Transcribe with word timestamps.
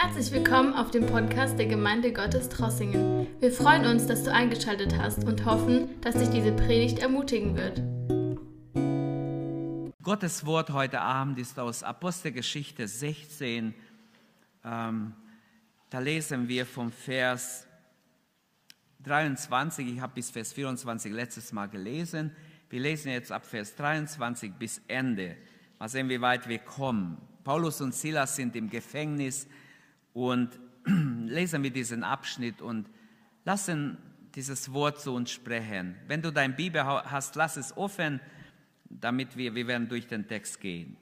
Herzlich 0.00 0.30
willkommen 0.30 0.74
auf 0.74 0.92
dem 0.92 1.06
Podcast 1.06 1.58
der 1.58 1.66
Gemeinde 1.66 2.12
Gottes 2.12 2.48
Trossingen. 2.48 3.26
Wir 3.40 3.50
freuen 3.50 3.84
uns, 3.84 4.06
dass 4.06 4.22
du 4.22 4.32
eingeschaltet 4.32 4.96
hast 4.96 5.24
und 5.24 5.44
hoffen, 5.44 6.00
dass 6.02 6.14
dich 6.14 6.28
diese 6.28 6.52
Predigt 6.52 7.00
ermutigen 7.00 7.56
wird. 7.56 7.82
Gottes 10.00 10.46
Wort 10.46 10.70
heute 10.70 11.00
Abend 11.00 11.40
ist 11.40 11.58
aus 11.58 11.82
Apostelgeschichte 11.82 12.86
16. 12.86 13.74
Ähm, 14.64 15.14
da 15.90 15.98
lesen 15.98 16.46
wir 16.46 16.64
vom 16.64 16.92
Vers 16.92 17.66
23, 19.02 19.94
ich 19.94 20.00
habe 20.00 20.12
bis 20.14 20.30
Vers 20.30 20.52
24 20.52 21.12
letztes 21.12 21.52
Mal 21.52 21.66
gelesen. 21.66 22.30
Wir 22.70 22.78
lesen 22.78 23.10
jetzt 23.10 23.32
ab 23.32 23.44
Vers 23.44 23.74
23 23.74 24.52
bis 24.52 24.80
Ende. 24.86 25.36
Mal 25.80 25.88
sehen, 25.88 26.08
wie 26.08 26.20
weit 26.20 26.48
wir 26.48 26.60
kommen. 26.60 27.20
Paulus 27.42 27.80
und 27.80 27.96
Silas 27.96 28.36
sind 28.36 28.54
im 28.54 28.70
Gefängnis 28.70 29.48
und 30.18 30.58
lesen 31.26 31.62
wir 31.62 31.70
diesen 31.70 32.02
Abschnitt 32.02 32.60
und 32.60 32.90
lassen 33.44 33.98
dieses 34.34 34.72
Wort 34.72 35.00
zu 35.00 35.14
uns 35.14 35.30
sprechen. 35.30 35.94
Wenn 36.06 36.22
du 36.22 36.32
dein 36.32 36.56
Bibel 36.56 36.84
hast, 36.84 37.36
lass 37.36 37.56
es 37.56 37.76
offen, 37.76 38.20
damit 38.84 39.36
wir, 39.36 39.54
wir 39.54 39.66
werden 39.68 39.88
durch 39.88 40.08
den 40.08 40.26
Text 40.26 40.60
gehen. 40.60 40.96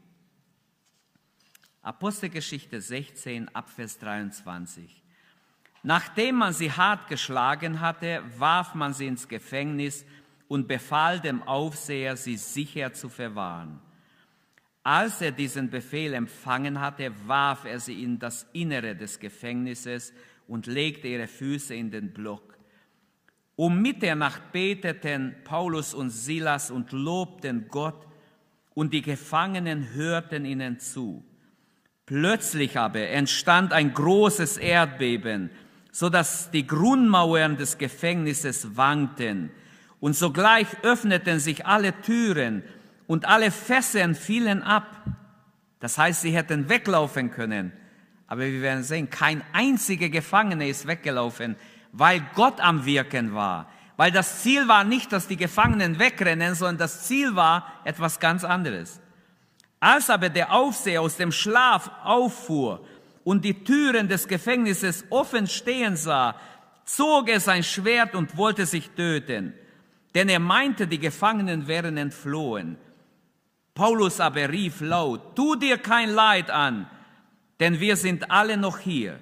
Apostelgeschichte 1.83 2.81
16, 2.81 3.55
Abvers 3.55 3.99
23. 3.99 5.03
Nachdem 5.83 6.37
man 6.37 6.53
sie 6.53 6.73
hart 6.73 7.09
geschlagen 7.09 7.81
hatte, 7.81 8.23
warf 8.37 8.75
man 8.75 8.93
sie 8.93 9.07
ins 9.07 9.29
Gefängnis 9.29 10.05
und 10.49 10.69
befahl 10.69 11.21
dem 11.21 11.43
Aufseher, 11.45 12.17
sie 12.17 12.37
sicher 12.37 12.93
zu 12.93 13.09
verwahren. 13.09 13.81
Als 14.87 15.21
er 15.21 15.33
diesen 15.33 15.69
Befehl 15.69 16.15
empfangen 16.15 16.81
hatte, 16.81 17.11
warf 17.27 17.65
er 17.65 17.81
sie 17.81 18.05
in 18.05 18.21
das 18.21 18.47
Innere 18.53 18.95
des 18.95 19.19
Gefängnisses 19.19 20.13
und 20.47 20.69
legte 20.69 21.09
ihre 21.09 21.27
Füße 21.27 21.75
in 21.75 21.91
den 21.91 22.13
Block. 22.13 22.57
Um 23.57 23.83
Mitternacht 23.83 24.53
beteten 24.53 25.35
Paulus 25.43 25.93
und 25.93 26.11
Silas 26.11 26.71
und 26.71 26.93
lobten 26.93 27.67
Gott, 27.69 28.07
und 28.75 28.95
die 28.95 29.03
Gefangenen 29.03 29.93
hörten 29.93 30.45
ihnen 30.45 30.79
zu. 30.79 31.25
Plötzlich 32.05 32.79
aber 32.79 33.09
entstand 33.09 33.73
ein 33.73 33.93
großes 33.93 34.57
Erdbeben, 34.57 35.51
so 35.91 36.11
dass 36.11 36.53
die 36.53 36.65
Grundmauern 36.65 37.57
des 37.57 37.79
Gefängnisses 37.79 38.77
wankten, 38.77 39.51
und 39.99 40.15
sogleich 40.15 40.69
öffneten 40.85 41.41
sich 41.41 41.67
alle 41.67 42.01
Türen 42.03 42.63
und 43.07 43.27
alle 43.27 43.51
Fesseln 43.51 44.15
fielen 44.15 44.63
ab. 44.63 44.87
Das 45.81 45.99
heißt, 45.99 46.23
sie 46.23 46.33
hätten 46.33 46.69
weglaufen 46.69 47.31
können. 47.31 47.73
Aber 48.27 48.43
wir 48.43 48.61
werden 48.63 48.83
sehen, 48.83 49.11
kein 49.11 49.43
einziger 49.53 50.09
Gefangener 50.09 50.67
ist 50.67 50.87
weggelaufen, 50.87 51.57
weil 51.93 52.23
Gott 52.35 52.61
am 52.61 52.85
Wirken 52.85 53.35
war. 53.35 53.71
Weil 53.97 54.11
das 54.11 54.43
Ziel 54.43 54.69
war 54.69 54.85
nicht, 54.85 55.13
dass 55.13 55.29
die 55.29 55.37
Gefangenen 55.37 55.99
wegrennen, 55.99 56.55
sondern 56.55 56.79
das 56.79 57.07
Ziel 57.07 57.35
war 57.37 57.73
etwas 57.85 58.21
ganz 58.21 58.45
anderes. 58.45 59.01
Als 59.81 60.11
aber 60.11 60.29
der 60.29 60.53
Aufseher 60.53 61.01
aus 61.01 61.17
dem 61.17 61.33
Schlaf 61.33 61.91
auffuhr 62.03 62.85
und 63.25 63.45
die 63.45 63.65
Türen 63.65 64.09
des 64.09 64.29
Gefängnisses 64.29 65.05
offen 65.11 65.47
stehen 65.47 65.97
sah, 65.97 66.35
zog 66.85 67.29
er 67.29 67.41
sein 67.41 67.63
Schwert 67.63 68.15
und 68.15 68.37
wollte 68.37 68.67
sich 68.67 68.91
töten, 68.91 69.55
denn 70.15 70.29
er 70.29 70.41
meinte, 70.41 70.87
die 70.87 70.99
Gefangenen 70.99 71.67
wären 71.67 71.97
entflohen. 71.97 72.79
Paulus 73.77 74.21
aber 74.21 74.49
rief 74.51 74.81
laut, 74.81 75.37
tu 75.37 75.55
dir 75.55 75.77
kein 75.77 76.09
Leid 76.11 76.51
an, 76.51 76.89
denn 77.61 77.79
wir 77.79 77.97
sind 77.97 78.31
alle 78.31 78.57
noch 78.57 78.79
hier. 78.79 79.21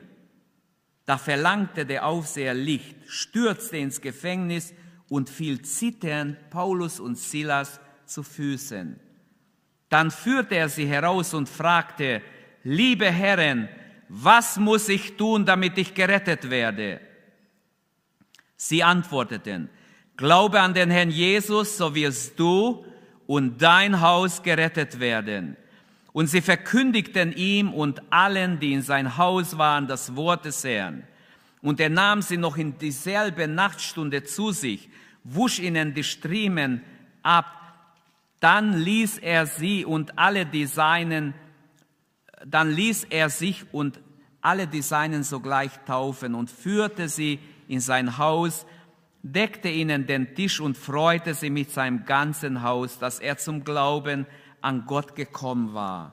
Da 1.07 1.19
verlangte 1.19 1.85
der 1.85 2.07
Aufseher 2.07 2.55
Licht, 2.55 2.97
stürzte 3.07 3.77
ins 3.77 4.01
Gefängnis 4.01 4.73
und 5.11 5.29
fiel 5.29 5.61
zitternd 5.63 6.51
Paulus 6.51 7.01
und 7.01 7.19
Silas 7.19 7.81
zu 8.07 8.23
Füßen. 8.23 9.01
Dann 9.89 10.13
führte 10.13 10.55
er 10.55 10.69
sie 10.69 10.87
heraus 10.87 11.35
und 11.35 11.49
fragte, 11.49 12.23
liebe 12.63 13.11
Herren, 13.11 13.69
was 14.09 14.57
muss 14.57 14.89
ich 14.89 15.17
tun, 15.17 15.45
damit 15.45 15.77
ich 15.79 15.95
gerettet 15.95 16.49
werde? 16.49 17.01
Sie 18.57 18.85
antworteten, 18.85 19.69
glaube 20.17 20.61
an 20.61 20.75
den 20.75 20.91
Herrn 20.91 21.11
Jesus, 21.11 21.77
so 21.77 21.93
wirst 21.93 22.39
du 22.39 22.87
und 23.27 23.63
dein 23.63 24.01
Haus 24.01 24.43
gerettet 24.43 25.01
werden. 25.01 25.57
Und 26.13 26.29
sie 26.29 26.41
verkündigten 26.41 27.33
ihm 27.33 27.73
und 27.73 28.03
allen, 28.11 28.61
die 28.61 28.73
in 28.73 28.83
sein 28.83 29.17
Haus 29.17 29.59
waren, 29.59 29.89
das 29.89 30.15
Wort 30.15 30.45
des 30.45 30.63
Herrn. 30.63 31.03
Und 31.61 31.81
er 31.81 31.89
nahm 31.89 32.23
sie 32.23 32.37
noch 32.37 32.57
in 32.57 32.79
dieselbe 32.79 33.49
Nachtstunde 33.49 34.23
zu 34.23 34.53
sich, 34.53 34.89
wusch 35.25 35.59
ihnen 35.59 35.95
die 35.95 36.05
Striemen 36.05 36.83
ab. 37.23 37.47
Dann 38.39 38.79
ließ 38.79 39.19
er 39.19 39.47
sie 39.47 39.85
und 39.85 40.19
alle 40.19 40.45
die 40.45 40.67
Seinen, 40.67 41.35
dann 42.47 42.71
ließ 42.71 43.05
er 43.05 43.31
sich 43.31 43.65
und 43.73 43.99
alle 44.43 44.67
die 44.67 44.83
Seinen 44.83 45.25
sogleich 45.25 45.73
taufen 45.87 46.35
und 46.35 46.51
führte 46.51 47.09
sie 47.09 47.39
in 47.67 47.81
sein 47.81 48.19
Haus, 48.19 48.67
deckte 49.25 49.71
ihnen 49.71 50.07
den 50.07 50.35
Tisch 50.35 50.61
und 50.61 50.77
freute 50.77 51.33
sie 51.33 51.49
mit 51.49 51.71
seinem 51.71 52.05
ganzen 52.05 52.63
Haus, 52.63 52.99
dass 52.99 53.19
er 53.19 53.39
zum 53.39 53.65
Glauben 53.65 54.27
an 54.61 54.85
Gott 54.87 55.17
gekommen 55.17 55.73
war. 55.73 56.13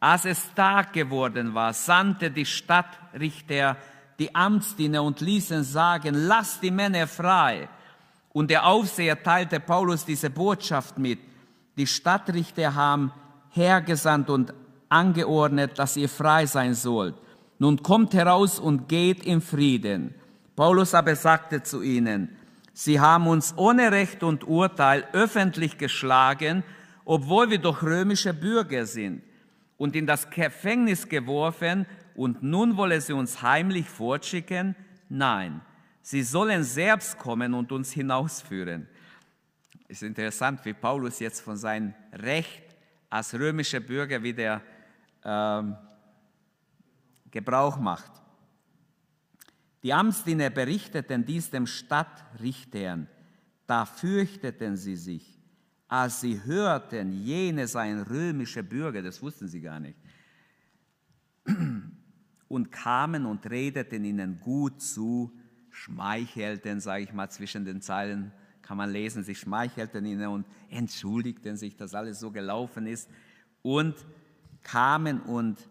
Als 0.00 0.24
es 0.24 0.52
Tag 0.54 0.92
geworden 0.92 1.54
war, 1.54 1.72
sandte 1.72 2.30
die 2.30 2.44
Stadtrichter 2.44 3.76
die 4.18 4.34
Amtsdiener 4.34 5.02
und 5.02 5.20
ließen 5.20 5.62
sagen, 5.62 6.14
lasst 6.14 6.62
die 6.62 6.72
Männer 6.72 7.06
frei. 7.06 7.68
Und 8.32 8.50
der 8.50 8.66
Aufseher 8.66 9.22
teilte 9.22 9.60
Paulus 9.60 10.04
diese 10.04 10.28
Botschaft 10.28 10.98
mit. 10.98 11.20
Die 11.76 11.86
Stadtrichter 11.86 12.74
haben 12.74 13.12
hergesandt 13.50 14.28
und 14.28 14.52
angeordnet, 14.88 15.78
dass 15.78 15.96
ihr 15.96 16.08
frei 16.08 16.46
sein 16.46 16.74
sollt. 16.74 17.14
Nun 17.58 17.82
kommt 17.82 18.12
heraus 18.12 18.58
und 18.58 18.88
geht 18.88 19.24
in 19.24 19.40
Frieden. 19.40 20.14
Paulus 20.56 20.94
aber 20.94 21.16
sagte 21.16 21.62
zu 21.62 21.82
ihnen, 21.82 22.36
sie 22.72 23.00
haben 23.00 23.26
uns 23.26 23.56
ohne 23.56 23.90
Recht 23.90 24.22
und 24.22 24.44
Urteil 24.44 25.06
öffentlich 25.12 25.78
geschlagen, 25.78 26.62
obwohl 27.04 27.50
wir 27.50 27.58
doch 27.58 27.82
römische 27.82 28.32
Bürger 28.32 28.86
sind, 28.86 29.22
und 29.76 29.96
in 29.96 30.06
das 30.06 30.30
Gefängnis 30.30 31.08
geworfen, 31.08 31.86
und 32.14 32.42
nun 32.42 32.76
wolle 32.76 33.00
sie 33.00 33.12
uns 33.12 33.42
heimlich 33.42 33.88
fortschicken? 33.88 34.76
Nein, 35.08 35.60
sie 36.00 36.22
sollen 36.22 36.62
selbst 36.62 37.18
kommen 37.18 37.54
und 37.54 37.72
uns 37.72 37.90
hinausführen. 37.90 38.88
Es 39.88 39.98
ist 39.98 40.08
interessant, 40.08 40.64
wie 40.64 40.72
Paulus 40.72 41.18
jetzt 41.18 41.40
von 41.40 41.56
seinem 41.56 41.92
Recht 42.12 42.62
als 43.10 43.34
römischer 43.34 43.80
Bürger 43.80 44.22
wieder 44.22 44.62
ähm, 45.24 45.76
Gebrauch 47.30 47.78
macht. 47.78 48.10
Die 49.84 49.92
Amtsdiener 49.92 50.50
berichteten 50.50 51.24
dies 51.24 51.50
dem 51.50 51.66
Stadtrichtern. 51.66 53.06
Da 53.66 53.84
fürchteten 53.84 54.76
sie 54.76 54.96
sich, 54.96 55.38
als 55.86 56.20
sie 56.22 56.42
hörten, 56.42 57.12
jene 57.12 57.68
seien 57.68 58.00
römische 58.02 58.62
Bürger, 58.62 59.02
das 59.02 59.22
wussten 59.22 59.46
sie 59.46 59.60
gar 59.60 59.78
nicht, 59.80 59.98
und 62.48 62.72
kamen 62.72 63.26
und 63.26 63.48
redeten 63.48 64.04
ihnen 64.04 64.40
gut 64.40 64.80
zu, 64.82 65.30
schmeichelten, 65.70 66.80
sage 66.80 67.04
ich 67.04 67.12
mal, 67.12 67.30
zwischen 67.30 67.64
den 67.64 67.80
Zeilen 67.80 68.32
kann 68.62 68.78
man 68.78 68.90
lesen, 68.90 69.22
sie 69.22 69.34
schmeichelten 69.34 70.06
ihnen 70.06 70.28
und 70.28 70.46
entschuldigten 70.70 71.56
sich, 71.56 71.76
dass 71.76 71.94
alles 71.94 72.18
so 72.18 72.30
gelaufen 72.30 72.86
ist. 72.86 73.10
Und 73.60 73.94
kamen 74.62 75.20
und 75.20 75.68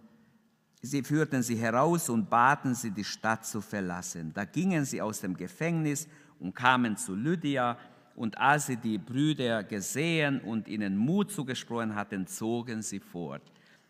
Sie 0.86 1.02
führten 1.02 1.42
sie 1.42 1.56
heraus 1.56 2.10
und 2.10 2.30
baten 2.30 2.76
sie, 2.76 2.92
die 2.92 3.06
Stadt 3.06 3.46
zu 3.46 3.62
verlassen. 3.62 4.34
Da 4.34 4.44
gingen 4.44 4.84
sie 4.84 5.02
aus 5.02 5.22
dem 5.22 5.34
Gefängnis 5.34 6.10
und 6.42 6.54
kamen 6.54 6.98
zu 6.98 7.16
Lydia. 7.16 7.78
Und 8.18 8.38
als 8.38 8.66
sie 8.66 8.76
die 8.76 8.98
Brüder 8.98 9.64
gesehen 9.64 10.42
und 10.42 10.68
ihnen 10.68 10.98
Mut 10.98 11.32
zugesprochen 11.32 11.96
hatten, 11.96 12.28
zogen 12.28 12.82
sie 12.82 13.00
fort. 13.00 13.42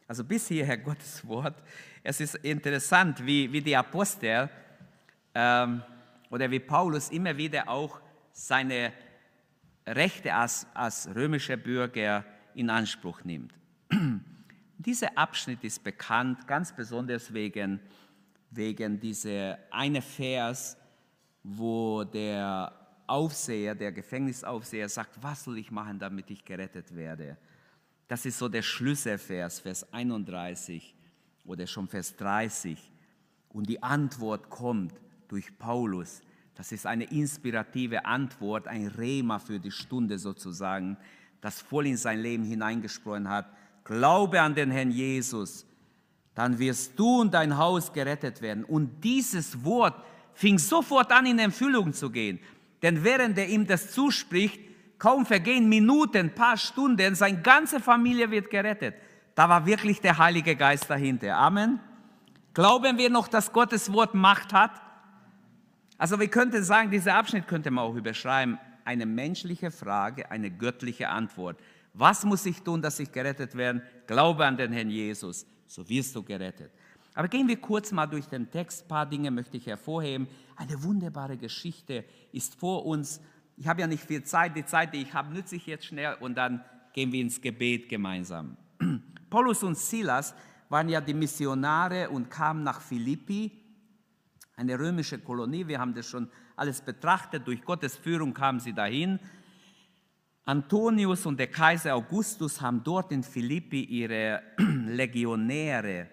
Also 0.07 0.23
bis 0.23 0.47
hierher 0.47 0.77
Gottes 0.89 1.27
Wort. 1.27 1.55
Es 2.03 2.21
ist 2.21 2.35
interessant, 2.35 3.25
wie, 3.25 3.51
wie 3.51 3.61
die 3.61 3.75
Apostel 3.75 4.47
ähm, 5.33 5.81
oder 6.29 6.51
wie 6.51 6.59
Paulus 6.59 7.09
immer 7.09 7.35
wieder 7.35 7.67
auch 7.69 7.99
seine 8.31 8.93
Rechte 9.87 10.31
als, 10.31 10.67
als 10.75 11.09
römischer 11.15 11.57
Bürger 11.57 12.23
in 12.53 12.69
Anspruch 12.69 13.23
nimmt. 13.23 13.51
Dieser 14.85 15.17
Abschnitt 15.17 15.63
ist 15.63 15.83
bekannt, 15.83 16.45
ganz 16.45 16.75
besonders 16.75 17.33
wegen, 17.33 17.79
wegen 18.51 18.99
dieser 18.99 19.57
eine 19.71 20.01
Vers, 20.01 20.77
wo 21.41 22.03
der 22.03 22.73
Aufseher, 23.07 23.75
der 23.75 23.91
Gefängnisaufseher 23.91 24.89
sagt, 24.89 25.21
was 25.21 25.45
soll 25.45 25.57
ich 25.57 25.71
machen, 25.71 25.99
damit 25.99 26.29
ich 26.31 26.43
gerettet 26.43 26.93
werde? 26.95 27.37
Das 28.07 28.25
ist 28.25 28.37
so 28.37 28.49
der 28.49 28.61
Schlüsselvers, 28.61 29.59
Vers 29.59 29.93
31 29.93 30.93
oder 31.45 31.65
schon 31.65 31.87
Vers 31.87 32.15
30. 32.17 32.91
Und 33.49 33.69
die 33.69 33.81
Antwort 33.81 34.49
kommt 34.49 34.93
durch 35.29 35.57
Paulus. 35.57 36.21
Das 36.55 36.71
ist 36.71 36.85
eine 36.85 37.05
inspirative 37.05 38.05
Antwort, 38.05 38.67
ein 38.67 38.87
Rema 38.87 39.39
für 39.39 39.59
die 39.59 39.71
Stunde 39.71 40.19
sozusagen, 40.19 40.97
das 41.41 41.61
voll 41.61 41.87
in 41.87 41.97
sein 41.97 42.19
Leben 42.19 42.43
hineingesprochen 42.43 43.29
hat. 43.29 43.51
Glaube 43.83 44.41
an 44.41 44.55
den 44.55 44.71
Herrn 44.71 44.91
Jesus, 44.91 45.65
dann 46.35 46.57
wirst 46.57 46.97
du 46.97 47.21
und 47.21 47.33
dein 47.33 47.57
Haus 47.57 47.91
gerettet 47.93 48.41
werden. 48.41 48.63
Und 48.63 49.03
dieses 49.03 49.63
Wort 49.63 49.95
fing 50.33 50.57
sofort 50.57 51.11
an, 51.11 51.25
in 51.25 51.39
Erfüllung 51.39 51.93
zu 51.93 52.09
gehen. 52.09 52.39
Denn 52.81 53.03
während 53.03 53.37
er 53.37 53.47
ihm 53.47 53.67
das 53.67 53.91
zuspricht, 53.91 54.59
kaum 54.97 55.25
vergehen 55.25 55.69
Minuten, 55.69 56.33
paar 56.33 56.57
Stunden, 56.57 57.15
seine 57.15 57.41
ganze 57.41 57.79
Familie 57.79 58.31
wird 58.31 58.49
gerettet. 58.49 58.95
Da 59.35 59.49
war 59.49 59.65
wirklich 59.65 60.01
der 60.01 60.17
Heilige 60.17 60.55
Geist 60.55 60.89
dahinter. 60.89 61.35
Amen. 61.37 61.79
Glauben 62.53 62.97
wir 62.97 63.09
noch, 63.09 63.27
dass 63.27 63.51
Gottes 63.51 63.91
Wort 63.91 64.13
Macht 64.13 64.53
hat? 64.53 64.71
Also 65.97 66.19
wir 66.19 66.27
könnten 66.27 66.63
sagen, 66.63 66.91
dieser 66.91 67.15
Abschnitt 67.15 67.47
könnte 67.47 67.71
man 67.71 67.85
auch 67.85 67.95
überschreiben. 67.95 68.59
Eine 68.85 69.05
menschliche 69.05 69.71
Frage, 69.71 70.29
eine 70.29 70.51
göttliche 70.51 71.09
Antwort. 71.09 71.57
Was 71.93 72.25
muss 72.25 72.45
ich 72.45 72.61
tun, 72.61 72.81
dass 72.81 72.99
ich 72.99 73.11
gerettet 73.11 73.55
werde? 73.55 73.83
Glaube 74.07 74.45
an 74.45 74.57
den 74.57 74.71
Herrn 74.71 74.89
Jesus, 74.89 75.45
so 75.67 75.87
wirst 75.87 76.15
du 76.15 76.23
gerettet. 76.23 76.71
Aber 77.13 77.27
gehen 77.27 77.47
wir 77.47 77.57
kurz 77.57 77.91
mal 77.91 78.07
durch 78.07 78.25
den 78.25 78.49
Text. 78.49 78.83
Ein 78.83 78.87
paar 78.87 79.05
Dinge 79.05 79.29
möchte 79.29 79.57
ich 79.57 79.67
hervorheben. 79.67 80.27
Eine 80.55 80.81
wunderbare 80.83 81.37
Geschichte 81.37 82.05
ist 82.31 82.55
vor 82.55 82.85
uns. 82.85 83.21
Ich 83.55 83.67
habe 83.67 83.81
ja 83.81 83.87
nicht 83.87 84.03
viel 84.03 84.23
Zeit. 84.23 84.55
Die 84.55 84.65
Zeit, 84.65 84.93
die 84.95 85.03
ich 85.03 85.13
habe, 85.13 85.31
nütze 85.31 85.55
ich 85.55 85.67
jetzt 85.67 85.85
schnell 85.85 86.17
und 86.19 86.35
dann 86.35 86.65
gehen 86.93 87.11
wir 87.11 87.21
ins 87.21 87.39
Gebet 87.39 87.87
gemeinsam. 87.89 88.57
Paulus 89.29 89.61
und 89.61 89.77
Silas 89.77 90.33
waren 90.69 90.89
ja 90.89 91.01
die 91.01 91.13
Missionare 91.13 92.09
und 92.09 92.31
kamen 92.31 92.63
nach 92.63 92.81
Philippi, 92.81 93.51
eine 94.55 94.79
römische 94.79 95.19
Kolonie. 95.19 95.67
Wir 95.67 95.79
haben 95.79 95.93
das 95.93 96.07
schon 96.07 96.29
alles 96.55 96.81
betrachtet. 96.81 97.45
Durch 97.47 97.63
Gottes 97.63 97.95
Führung 97.95 98.33
kamen 98.33 98.59
sie 98.59 98.73
dahin. 98.73 99.19
Antonius 100.45 101.25
und 101.25 101.39
der 101.39 101.47
Kaiser 101.47 101.95
Augustus 101.95 102.59
haben 102.59 102.83
dort 102.83 103.11
in 103.11 103.23
Philippi 103.23 103.83
ihre 103.83 104.41
Legionäre 104.57 106.09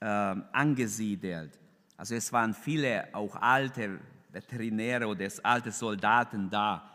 äh, 0.00 0.06
angesiedelt. 0.06 1.58
Also 1.96 2.16
es 2.16 2.32
waren 2.32 2.52
viele 2.52 3.14
auch 3.14 3.36
alte 3.36 4.00
Veterinäre 4.32 5.06
oder 5.06 5.28
alte 5.44 5.70
Soldaten 5.70 6.50
da. 6.50 6.90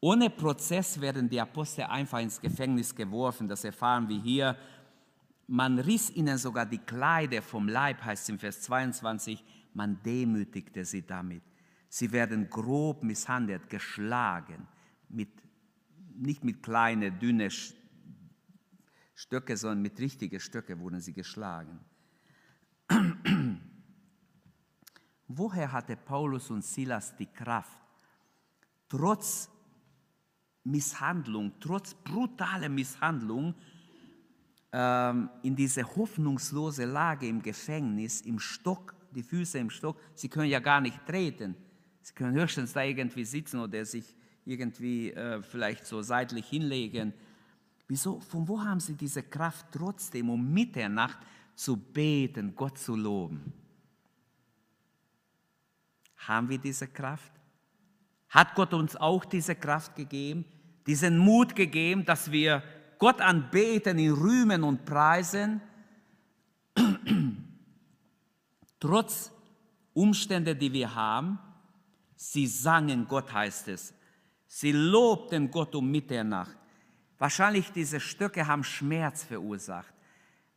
Ohne 0.00 0.30
Prozess 0.30 1.00
werden 1.00 1.28
die 1.28 1.40
Apostel 1.40 1.84
einfach 1.84 2.20
ins 2.20 2.40
Gefängnis 2.40 2.94
geworfen. 2.94 3.48
Das 3.48 3.64
erfahren 3.64 4.08
wir 4.08 4.20
hier. 4.20 4.56
Man 5.48 5.80
riss 5.80 6.10
ihnen 6.10 6.38
sogar 6.38 6.66
die 6.66 6.78
Kleider 6.78 7.42
vom 7.42 7.68
Leib, 7.68 8.04
heißt 8.04 8.22
es 8.22 8.28
im 8.28 8.38
Vers 8.38 8.62
22. 8.62 9.42
Man 9.74 10.00
demütigte 10.04 10.84
sie 10.84 11.04
damit. 11.04 11.42
Sie 11.88 12.10
werden 12.12 12.48
grob 12.48 13.02
misshandelt, 13.02 13.68
geschlagen, 13.68 14.66
mit 15.08 15.28
nicht 16.16 16.44
mit 16.44 16.62
kleinen, 16.62 17.18
dünnen 17.18 17.50
Stöcke, 19.14 19.56
sondern 19.56 19.82
mit 19.82 19.98
richtigen 19.98 20.40
Stöcke 20.40 20.78
wurden 20.78 21.00
sie 21.00 21.12
geschlagen. 21.12 21.78
Woher 25.28 25.72
hatte 25.72 25.96
Paulus 25.96 26.50
und 26.50 26.64
Silas 26.64 27.16
die 27.16 27.26
Kraft, 27.26 27.78
trotz 28.88 29.48
Misshandlung, 30.64 31.52
trotz 31.60 31.94
brutaler 31.94 32.68
Misshandlung, 32.68 33.54
ähm, 34.72 35.28
in 35.42 35.54
diese 35.54 35.84
hoffnungslose 35.84 36.84
Lage 36.84 37.26
im 37.28 37.42
Gefängnis, 37.42 38.22
im 38.22 38.38
Stock, 38.38 38.94
die 39.14 39.22
Füße 39.22 39.58
im 39.58 39.70
Stock, 39.70 39.98
sie 40.14 40.28
können 40.28 40.48
ja 40.48 40.60
gar 40.60 40.80
nicht 40.80 41.04
treten. 41.06 41.54
Sie 42.00 42.14
können 42.14 42.34
höchstens 42.34 42.72
da 42.72 42.82
irgendwie 42.82 43.24
sitzen 43.24 43.60
oder 43.60 43.84
sich 43.84 44.16
irgendwie 44.44 45.12
äh, 45.12 45.42
vielleicht 45.42 45.86
so 45.86 46.02
seitlich 46.02 46.46
hinlegen. 46.46 47.12
Wieso, 47.88 48.20
von 48.20 48.46
wo 48.48 48.60
haben 48.60 48.80
sie 48.80 48.94
diese 48.94 49.22
Kraft 49.22 49.66
trotzdem, 49.70 50.30
um 50.30 50.52
Mitternacht 50.52 51.18
zu 51.54 51.76
beten, 51.76 52.54
Gott 52.54 52.78
zu 52.78 52.96
loben? 52.96 53.52
Haben 56.16 56.48
wir 56.48 56.58
diese 56.58 56.88
Kraft? 56.88 57.32
Hat 58.30 58.54
Gott 58.54 58.72
uns 58.72 58.96
auch 58.96 59.24
diese 59.24 59.54
Kraft 59.54 59.94
gegeben, 59.94 60.44
diesen 60.86 61.18
Mut 61.18 61.54
gegeben, 61.54 62.04
dass 62.04 62.30
wir 62.32 62.62
Gott 62.98 63.20
anbeten, 63.20 63.98
ihn 63.98 64.12
rühmen 64.12 64.62
und 64.62 64.84
preisen? 64.84 65.60
Trotz 68.80 69.32
Umstände, 69.92 70.56
die 70.56 70.72
wir 70.72 70.94
haben, 70.94 71.38
sie 72.16 72.46
sangen 72.46 73.06
Gott, 73.06 73.32
heißt 73.32 73.68
es, 73.68 73.92
Sie 74.54 74.70
lobten 74.70 75.50
Gott 75.50 75.74
um 75.74 75.90
Mitternacht. 75.90 76.58
Wahrscheinlich 77.16 77.72
diese 77.72 77.98
Stöcke 77.98 78.46
haben 78.46 78.62
Schmerz 78.62 79.24
verursacht. 79.24 79.94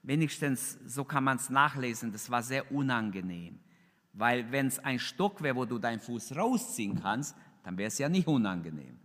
Wenigstens 0.04 0.78
so 0.86 1.06
kann 1.06 1.24
man 1.24 1.38
es 1.38 1.50
nachlesen, 1.50 2.12
das 2.12 2.30
war 2.30 2.44
sehr 2.44 2.70
unangenehm. 2.74 3.58
Weil 4.12 4.52
wenn 4.52 4.68
es 4.68 4.80
ein 4.80 5.00
Stock 5.00 5.42
wäre, 5.42 5.56
wo 5.56 5.64
du 5.64 5.80
deinen 5.80 6.02
Fuß 6.02 6.36
rausziehen 6.36 7.02
kannst, 7.02 7.38
dann 7.64 7.78
wäre 7.78 7.88
es 7.88 7.98
ja 7.98 8.10
nicht 8.10 8.28
unangenehm. 8.28 9.00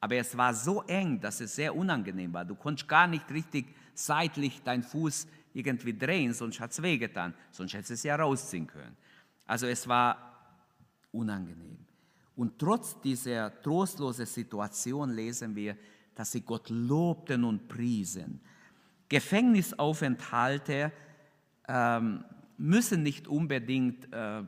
Aber 0.00 0.16
es 0.16 0.36
war 0.36 0.52
so 0.52 0.82
eng, 0.82 1.18
dass 1.18 1.40
es 1.40 1.56
sehr 1.56 1.74
unangenehm 1.74 2.34
war. 2.34 2.44
Du 2.44 2.56
konntest 2.56 2.86
gar 2.86 3.06
nicht 3.06 3.30
richtig 3.30 3.74
seitlich 3.94 4.62
deinen 4.62 4.82
Fuß 4.82 5.28
irgendwie 5.54 5.96
drehen, 5.96 6.34
sonst 6.34 6.60
hat 6.60 6.72
es 6.72 6.82
wehgetan. 6.82 7.32
Sonst 7.50 7.72
hättest 7.72 7.88
du 7.88 7.94
es 7.94 8.02
ja 8.02 8.16
rausziehen 8.16 8.66
können. 8.66 8.98
Also 9.46 9.66
es 9.66 9.88
war 9.88 10.60
unangenehm. 11.10 11.85
Und 12.36 12.58
trotz 12.58 13.00
dieser 13.00 13.60
trostlosen 13.62 14.26
Situation 14.26 15.10
lesen 15.10 15.56
wir, 15.56 15.76
dass 16.14 16.32
sie 16.32 16.42
Gott 16.42 16.68
lobten 16.68 17.44
und 17.44 17.66
priesen. 17.66 18.40
Gefängnisaufenthalte 19.08 20.92
ähm, 21.68 22.24
müssen 22.58 23.02
nicht 23.02 23.26
unbedingt 23.28 24.12
äh, 24.12 24.42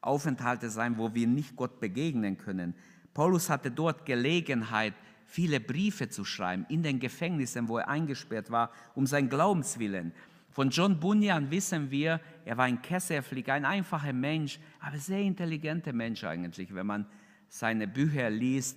Aufenthalte 0.00 0.70
sein, 0.70 0.96
wo 0.98 1.14
wir 1.14 1.26
nicht 1.26 1.56
Gott 1.56 1.80
begegnen 1.80 2.38
können. 2.38 2.74
Paulus 3.12 3.50
hatte 3.50 3.70
dort 3.70 4.06
Gelegenheit, 4.06 4.94
viele 5.26 5.60
Briefe 5.60 6.08
zu 6.08 6.24
schreiben, 6.24 6.66
in 6.68 6.82
den 6.82 6.98
Gefängnissen, 6.98 7.68
wo 7.68 7.78
er 7.78 7.88
eingesperrt 7.88 8.50
war, 8.50 8.70
um 8.94 9.06
sein 9.06 9.28
Glaubenswillen. 9.28 10.12
Von 10.50 10.70
John 10.70 10.98
Bunyan 10.98 11.50
wissen 11.50 11.90
wir, 11.90 12.20
er 12.50 12.56
war 12.56 12.64
ein 12.64 12.82
Kesselflieger, 12.82 13.54
ein 13.54 13.64
einfacher 13.64 14.12
Mensch, 14.12 14.58
aber 14.80 14.98
sehr 14.98 15.20
intelligenter 15.20 15.92
Mensch 15.92 16.24
eigentlich, 16.24 16.74
wenn 16.74 16.84
man 16.84 17.06
seine 17.48 17.86
Bücher 17.86 18.28
liest. 18.28 18.76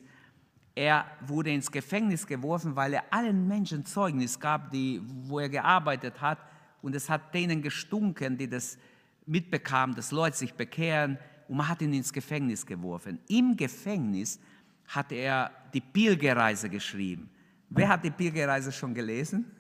Er 0.76 1.08
wurde 1.22 1.50
ins 1.50 1.72
Gefängnis 1.72 2.28
geworfen, 2.28 2.76
weil 2.76 2.94
er 2.94 3.04
allen 3.10 3.48
Menschen 3.48 3.84
Zeugnis 3.84 4.40
gab, 4.40 4.70
die, 4.70 5.02
wo 5.04 5.40
er 5.40 5.50
gearbeitet 5.50 6.22
hat. 6.22 6.38
Und 6.84 6.96
es 6.96 7.10
hat 7.10 7.34
denen 7.34 7.64
gestunken, 7.64 8.38
die 8.38 8.48
das 8.48 8.78
mitbekamen, 9.26 9.96
dass 9.96 10.12
Leute 10.12 10.38
sich 10.38 10.54
bekehren. 10.54 11.18
Und 11.48 11.58
man 11.58 11.68
hat 11.68 11.82
ihn 11.82 11.94
ins 11.94 12.14
Gefängnis 12.14 12.68
geworfen. 12.68 13.18
Im 13.28 13.58
Gefängnis 13.58 14.40
hat 14.86 15.12
er 15.12 15.50
die 15.74 15.82
Pilgerreise 15.82 16.70
geschrieben. 16.70 17.28
Wer 17.70 17.90
hat 17.90 18.04
die 18.04 18.12
Pilgerreise 18.12 18.72
schon 18.72 18.94
gelesen? 18.94 19.52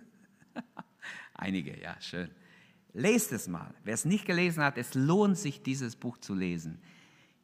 Einige, 1.33 1.81
ja, 1.81 1.99
schön. 1.99 2.29
Lest 2.93 3.31
es 3.31 3.47
mal. 3.47 3.73
Wer 3.83 3.95
es 3.95 4.05
nicht 4.05 4.25
gelesen 4.25 4.63
hat, 4.63 4.77
es 4.77 4.93
lohnt 4.93 5.37
sich, 5.37 5.63
dieses 5.63 5.95
Buch 5.95 6.17
zu 6.19 6.35
lesen. 6.35 6.79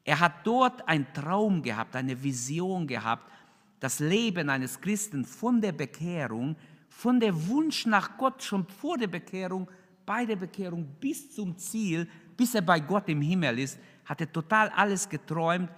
Er 0.04 0.20
hat 0.20 0.46
dort 0.46 0.88
einen 0.88 1.12
Traum 1.14 1.62
gehabt, 1.62 1.96
eine 1.96 2.22
Vision 2.22 2.88
gehabt, 2.88 3.32
das 3.80 4.00
Leben 4.00 4.50
eines 4.50 4.80
Christen 4.80 5.26
von 5.26 5.62
der 5.62 5.72
Bekehrung, 5.72 6.56
von 6.88 7.20
der 7.20 7.48
Wunsch 7.48 7.86
nach 7.86 8.18
Gott 8.18 8.44
schon 8.44 8.66
vor 8.68 8.98
der 8.98 9.08
Bekehrung, 9.08 9.70
bei 10.06 10.26
der 10.26 10.36
Bekehrung 10.36 10.88
bis 11.00 11.34
zum 11.34 11.58
Ziel, 11.58 12.08
bis 12.36 12.56
er 12.56 12.62
bei 12.62 12.80
Gott 12.80 13.08
im 13.10 13.22
Himmel 13.22 13.60
ist, 13.60 13.80
hat 14.06 14.22
er 14.22 14.32
total 14.32 14.70
alles 14.70 15.08
geträumt. 15.08 15.70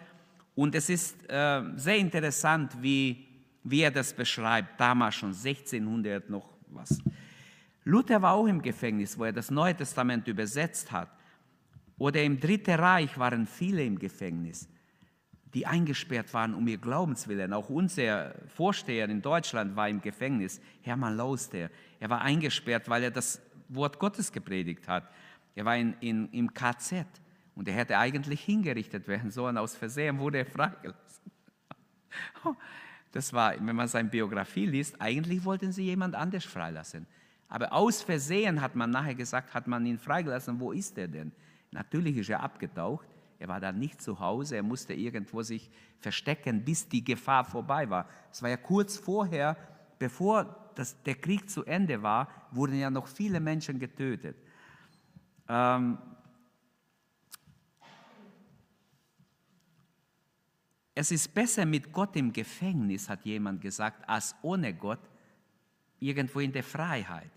Und 0.55 0.75
es 0.75 0.89
ist 0.89 1.29
äh, 1.29 1.63
sehr 1.75 1.97
interessant, 1.97 2.73
wie, 2.81 3.27
wie 3.63 3.81
er 3.81 3.91
das 3.91 4.13
beschreibt, 4.13 4.79
damals 4.79 5.15
schon 5.15 5.29
1600 5.33 6.29
noch 6.29 6.49
was. 6.67 6.97
Luther 7.91 8.21
war 8.21 8.36
auch 8.36 8.48
im 8.48 8.62
Gefängnis, 8.62 9.17
wo 9.17 9.25
er 9.25 9.33
das 9.33 9.51
Neue 9.51 9.75
Testament 9.75 10.25
übersetzt 10.25 10.93
hat. 10.93 11.10
Oder 11.98 12.24
im 12.24 12.39
Dritten 12.39 12.79
Reich 12.79 13.17
waren 13.17 13.45
viele 13.45 13.83
im 13.83 14.00
Gefängnis, 14.00 14.69
die 15.53 15.67
eingesperrt 15.67 16.33
waren 16.33 16.53
um 16.53 16.65
ihr 16.69 16.77
Glaubenswillen. 16.77 17.51
Auch 17.51 17.69
unser 17.69 18.33
Vorsteher 18.48 19.10
in 19.10 19.21
Deutschland 19.21 19.75
war 19.75 19.89
im 19.89 20.00
Gefängnis, 20.00 20.62
Hermann 20.81 21.17
Lauster. 21.17 21.69
Er 22.00 22.10
war 22.10 22.21
eingesperrt, 22.21 22.88
weil 22.88 23.03
er 23.03 23.12
das 23.12 23.41
Wort 23.67 24.00
Gottes 24.00 24.31
gepredigt 24.31 24.88
hat. 24.88 25.12
Er 25.53 25.65
war 25.65 25.75
in, 25.75 25.93
in, 26.00 26.29
im 26.31 26.53
KZ 26.53 27.05
und 27.55 27.67
er 27.67 27.74
hätte 27.74 27.98
eigentlich 27.98 28.39
hingerichtet 28.39 29.10
werden 29.10 29.31
sollen. 29.31 29.57
Aus 29.57 29.75
Versehen 29.75 30.17
wurde 30.17 30.38
er 30.39 30.45
freigelassen. 30.45 31.31
Das 33.13 33.33
war, 33.33 33.55
wenn 33.60 33.75
man 33.75 33.89
seine 33.89 34.07
Biografie 34.07 34.65
liest, 34.65 35.01
eigentlich 35.01 35.43
wollten 35.43 35.74
sie 35.74 35.83
jemand 35.83 36.15
anders 36.15 36.45
freilassen. 36.45 37.05
Aber 37.51 37.74
aus 37.74 38.01
Versehen 38.01 38.62
hat 38.62 38.75
man 38.77 38.91
nachher 38.91 39.13
gesagt, 39.13 39.53
hat 39.53 39.67
man 39.67 39.86
ihn 39.86 40.00
freigelassen. 40.00 40.62
Wo 40.62 40.72
ist 40.72 40.98
er 40.98 41.10
denn? 41.10 41.34
Natürlich 41.72 42.15
ist 42.15 42.29
er 42.29 42.39
abgetaucht. 42.39 43.05
Er 43.39 43.50
war 43.50 43.60
dann 43.60 43.77
nicht 43.77 44.01
zu 44.01 44.22
Hause. 44.22 44.55
Er 44.55 44.63
musste 44.63 44.93
irgendwo 44.93 45.41
sich 45.41 45.70
verstecken, 46.00 46.63
bis 46.63 46.88
die 46.88 47.03
Gefahr 47.03 47.43
vorbei 47.43 47.89
war. 47.89 48.08
Es 48.31 48.41
war 48.41 48.50
ja 48.50 48.55
kurz 48.55 48.98
vorher, 48.98 49.58
bevor 50.00 50.72
das, 50.75 51.03
der 51.03 51.15
Krieg 51.15 51.50
zu 51.50 51.65
Ende 51.65 52.01
war, 52.01 52.29
wurden 52.51 52.79
ja 52.79 52.89
noch 52.89 53.05
viele 53.05 53.41
Menschen 53.41 53.79
getötet. 53.79 54.38
Ähm, 55.50 55.98
es 60.96 61.12
ist 61.12 61.34
besser 61.34 61.65
mit 61.65 61.91
Gott 61.91 62.15
im 62.15 62.31
Gefängnis, 62.31 63.10
hat 63.10 63.25
jemand 63.25 63.60
gesagt, 63.60 64.08
als 64.08 64.34
ohne 64.41 64.74
Gott 64.74 65.01
irgendwo 66.00 66.39
in 66.39 66.53
der 66.53 66.63
Freiheit. 66.63 67.29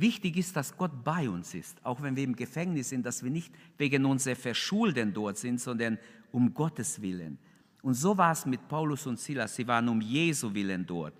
Wichtig 0.00 0.38
ist, 0.38 0.56
dass 0.56 0.74
Gott 0.76 1.04
bei 1.04 1.28
uns 1.28 1.54
ist, 1.54 1.84
auch 1.84 2.00
wenn 2.00 2.16
wir 2.16 2.24
im 2.24 2.34
Gefängnis 2.34 2.88
sind, 2.88 3.04
dass 3.04 3.22
wir 3.22 3.30
nicht 3.30 3.52
wegen 3.76 4.06
unserer 4.06 4.34
Verschulden 4.34 5.12
dort 5.12 5.36
sind, 5.36 5.60
sondern 5.60 5.98
um 6.32 6.54
Gottes 6.54 7.02
Willen. 7.02 7.38
Und 7.82 7.94
so 7.94 8.16
war 8.16 8.32
es 8.32 8.46
mit 8.46 8.66
Paulus 8.66 9.06
und 9.06 9.18
Silas, 9.18 9.54
sie 9.54 9.66
waren 9.66 9.88
um 9.90 10.00
Jesu 10.00 10.54
Willen 10.54 10.86
dort. 10.86 11.12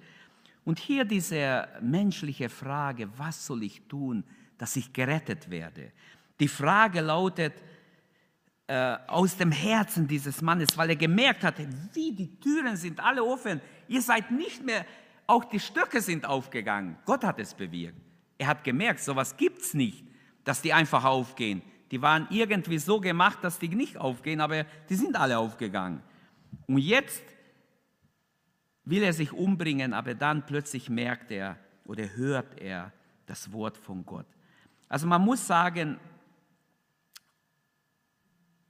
Und 0.65 0.79
hier 0.79 1.05
diese 1.05 1.69
menschliche 1.83 2.49
Frage, 2.49 3.09
was 3.19 3.47
soll 3.47 3.65
ich 3.65 3.83
tun, 3.83 4.25
dass 4.57 4.77
ich 4.77 4.93
gerettet 4.93 5.51
werde? 5.51 5.93
Die 6.39 6.49
Frage 6.49 7.03
lautet 7.03 7.55
äh, 8.67 8.97
aus 9.09 9.37
dem 9.37 9.53
Herzen 9.53 10.09
dieses 10.09 10.41
Mannes, 10.41 10.79
weil 10.79 10.89
er 10.91 10.97
gemerkt 10.97 11.45
hat, 11.45 11.57
wie 11.93 12.13
die 12.13 12.41
Türen 12.41 12.77
sind 12.77 12.99
alle 12.99 13.23
offen, 13.23 13.61
ihr 13.89 14.01
seid 14.01 14.31
nicht 14.31 14.65
mehr, 14.65 14.87
auch 15.27 15.45
die 15.45 15.61
Stöcke 15.61 16.01
sind 16.01 16.25
aufgegangen. 16.25 16.97
Gott 17.05 17.25
hat 17.25 17.39
es 17.39 17.53
bewirkt. 17.53 18.10
Er 18.41 18.47
hat 18.47 18.65
gemerkt, 18.65 19.01
sowas 19.01 19.37
gibt 19.37 19.61
es 19.61 19.75
nicht, 19.75 20.03
dass 20.45 20.63
die 20.63 20.73
einfach 20.73 21.05
aufgehen. 21.05 21.61
Die 21.91 22.01
waren 22.01 22.27
irgendwie 22.31 22.79
so 22.79 22.99
gemacht, 22.99 23.41
dass 23.43 23.59
die 23.59 23.69
nicht 23.69 23.99
aufgehen, 23.99 24.41
aber 24.41 24.65
die 24.89 24.95
sind 24.95 25.15
alle 25.15 25.37
aufgegangen. 25.37 26.01
Und 26.67 26.79
jetzt 26.79 27.23
will 28.87 29.03
er 29.03 29.13
sich 29.13 29.35
umbringen, 29.35 29.93
aber 29.93 30.15
dann 30.15 30.47
plötzlich 30.47 30.89
merkt 30.89 31.31
er 31.31 31.59
oder 31.85 32.17
hört 32.17 32.59
er 32.59 32.95
das 33.27 33.53
Wort 33.53 33.77
von 33.77 34.07
Gott. 34.07 34.27
Also 34.89 35.07
man 35.07 35.21
muss 35.21 35.47
sagen, 35.47 36.01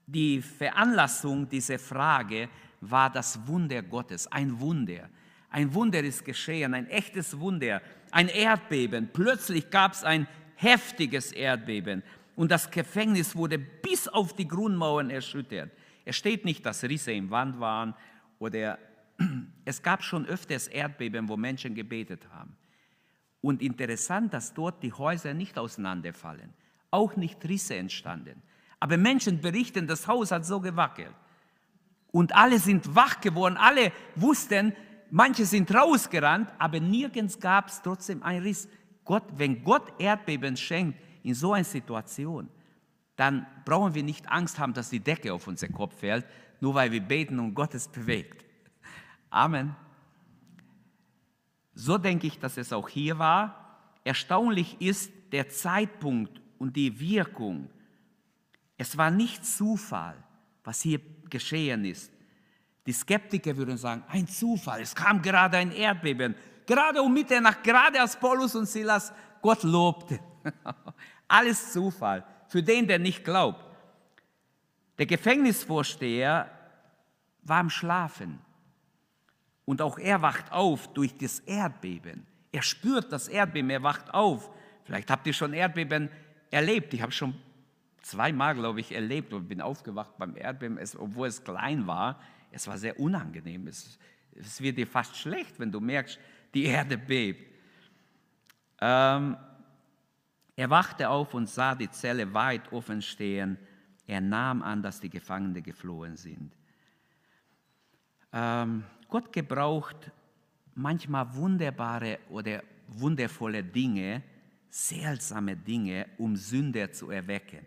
die 0.05 0.43
Veranlassung 0.43 1.49
dieser 1.49 1.79
Frage 1.79 2.49
war 2.81 3.09
das 3.09 3.47
Wunder 3.47 3.83
Gottes, 3.85 4.27
ein 4.33 4.59
Wunder. 4.59 5.09
Ein 5.49 5.73
Wunder 5.75 6.00
ist 6.03 6.25
geschehen, 6.25 6.75
ein 6.75 6.89
echtes 6.89 7.39
Wunder, 7.39 7.81
ein 8.12 8.29
Erdbeben. 8.29 9.11
Plötzlich 9.12 9.71
gab 9.71 9.93
es 9.93 10.05
ein 10.05 10.26
heftiges 10.57 11.33
Erdbeben 11.33 12.02
und 12.37 12.50
das 12.50 12.71
Gefängnis 12.71 13.37
wurde 13.37 13.59
bis 13.59 14.09
auf 14.09 14.35
die 14.35 14.49
Grundmauern 14.49 15.11
erschüttert. 15.11 15.71
Es 16.05 16.17
steht 16.17 16.45
nicht, 16.45 16.64
dass 16.64 16.85
Risse 16.85 17.12
im 17.12 17.31
Wand 17.31 17.61
waren 17.61 17.95
oder 18.38 18.79
es 19.64 19.83
gab 19.83 20.02
schon 20.02 20.26
öfters 20.26 20.67
Erdbeben, 20.69 21.29
wo 21.29 21.37
Menschen 21.37 21.75
gebetet 21.75 22.29
haben. 22.33 22.57
Und 23.43 23.62
interessant, 23.62 24.35
dass 24.35 24.52
dort 24.52 24.83
die 24.83 24.93
Häuser 24.93 25.35
nicht 25.35 25.59
auseinanderfallen, 25.59 26.52
auch 26.90 27.17
nicht 27.17 27.43
Risse 27.45 27.75
entstanden. 27.76 28.43
Aber 28.81 28.97
Menschen 28.97 29.40
berichten, 29.40 29.87
das 29.87 30.07
Haus 30.07 30.31
hat 30.31 30.45
so 30.45 30.61
gewackelt. 30.61 31.14
Und 32.12 32.35
alle 32.35 32.59
sind 32.59 32.95
wach 32.95 33.21
geworden, 33.21 33.57
alle 33.57 33.93
wussten, 34.17 34.75
Manche 35.11 35.45
sind 35.45 35.75
rausgerannt, 35.75 36.50
aber 36.59 36.79
nirgends 36.81 37.38
gab 37.38 37.69
es 37.69 37.83
trotzdem 37.83 38.23
einen 38.23 38.43
Riss. 38.43 38.69
Gott, 39.05 39.25
wenn 39.37 39.64
Gott 39.64 39.93
Erdbeben 39.99 40.57
schenkt 40.57 41.00
in 41.23 41.35
so 41.35 41.52
einer 41.52 41.64
Situation, 41.64 42.49
dann 43.17 43.47
brauchen 43.64 43.95
wir 43.95 44.02
nicht 44.02 44.31
Angst 44.31 44.59
haben, 44.59 44.73
dass 44.73 44.90
die 44.90 45.00
Decke 45.00 45.33
auf 45.33 45.47
unseren 45.47 45.73
Kopf 45.73 45.99
fällt, 45.99 46.25
nur 46.61 46.75
weil 46.75 46.93
wir 46.93 47.00
beten 47.00 47.38
und 47.38 47.55
Gott 47.55 47.75
es 47.75 47.88
bewegt. 47.88 48.45
Amen. 49.31 49.75
So 51.75 51.99
denke 51.99 52.26
ich, 52.26 52.38
dass 52.38 52.57
es 52.57 52.73
auch 52.73 52.88
hier 52.88 53.19
war. 53.19 53.95
Erstaunlich 54.05 54.81
ist 54.81 55.12
der 55.33 55.49
Zeitpunkt 55.49 56.40
und 56.59 56.76
die 56.76 57.00
Wirkung. 57.00 57.69
Es 58.76 58.97
war 58.97 59.11
nicht 59.11 59.45
Zufall, 59.45 60.23
was 60.64 60.81
hier 60.81 61.00
geschehen 61.29 61.85
ist. 61.85 62.12
Die 62.87 62.93
Skeptiker 62.93 63.57
würden 63.57 63.77
sagen, 63.77 64.03
ein 64.09 64.27
Zufall, 64.27 64.81
es 64.81 64.95
kam 64.95 65.21
gerade 65.21 65.59
ein 65.59 65.73
Erdbeben, 65.73 66.35
gerade 66.67 67.03
um 67.03 67.13
Mitternacht, 67.13 67.63
gerade 67.63 68.01
als 68.01 68.17
Paulus 68.17 68.55
und 68.55 68.67
Silas 68.67 69.13
Gott 69.43 69.63
lobte. 69.63 70.19
Alles 71.29 71.73
Zufall, 71.73 72.25
für 72.49 72.63
den, 72.63 72.87
der 72.87 72.99
nicht 72.99 73.25
glaubt. 73.25 73.65
Der 74.99 75.07
Gefängnisvorsteher 75.07 76.51
war 77.43 77.59
am 77.59 77.71
Schlafen 77.71 78.39
und 79.65 79.81
auch 79.83 79.99
er 79.99 80.21
wacht 80.23 80.53
auf 80.53 80.93
durch 80.93 81.17
das 81.17 81.41
Erdbeben. 81.41 82.27
Er 82.53 82.63
spürt 82.63 83.13
das 83.13 83.29
Erdbeben, 83.29 83.71
er 83.71 83.83
wacht 83.83 84.13
auf. 84.13 84.51
Vielleicht 84.85 85.11
habt 85.11 85.27
ihr 85.27 85.33
schon 85.33 85.53
Erdbeben 85.53 86.11
erlebt. 86.51 86.93
Ich 86.93 87.03
habe 87.03 87.13
schon 87.13 87.35
zweimal, 88.03 88.55
glaube 88.55 88.81
ich, 88.81 88.93
erlebt 88.93 89.33
und 89.33 89.49
bin 89.49 89.61
aufgewacht 89.61 90.19
beim 90.19 90.37
Erdbeben, 90.37 90.79
obwohl 90.99 91.29
es 91.29 91.45
klein 91.45 91.87
war. 91.87 92.21
Es 92.50 92.66
war 92.66 92.78
sehr 92.78 92.99
unangenehm. 92.99 93.66
Es, 93.66 93.99
es 94.35 94.61
wird 94.61 94.78
dir 94.78 94.87
fast 94.87 95.16
schlecht, 95.16 95.59
wenn 95.59 95.71
du 95.71 95.80
merkst, 95.80 96.19
die 96.54 96.64
Erde 96.64 96.99
bebt. 96.99 97.54
Ähm, 98.80 99.37
er 100.57 100.71
wachte 100.71 101.09
auf 101.09 101.35
und 101.35 101.49
sah 101.49 101.75
die 101.75 101.90
Zelle 101.90 102.33
weit 102.35 102.73
offen 102.73 103.02
stehen. 103.02 103.59
Er 104.07 104.21
nahm 104.21 104.62
an, 104.62 104.83
dass 104.83 105.00
die 105.00 105.11
Gefangenen 105.11 105.62
geflohen 105.62 106.16
sind. 106.16 106.52
Ähm, 108.33 108.85
Gott 109.09 109.33
gebraucht 109.33 110.11
manchmal 110.75 111.35
wunderbare 111.35 112.19
oder 112.28 112.62
wundervolle 112.88 113.62
Dinge, 113.62 114.23
seltsame 114.69 115.57
Dinge, 115.57 116.07
um 116.19 116.37
Sünder 116.37 116.92
zu 116.92 117.11
erwecken. 117.11 117.64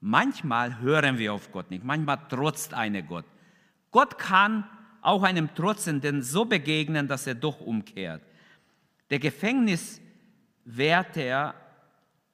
Manchmal 0.00 0.80
hören 0.80 1.18
wir 1.18 1.32
auf 1.32 1.52
Gott 1.52 1.70
nicht, 1.70 1.84
manchmal 1.84 2.28
trotzt 2.28 2.74
eine 2.74 3.02
Gott. 3.02 3.26
Gott 3.92 4.18
kann 4.18 4.64
auch 5.02 5.22
einem 5.22 5.54
Trotzenden 5.54 6.22
so 6.22 6.44
begegnen, 6.44 7.06
dass 7.06 7.24
er 7.26 7.36
doch 7.36 7.60
umkehrt. 7.60 8.22
Der 9.10 9.18
Gefängniswärter 9.18 11.54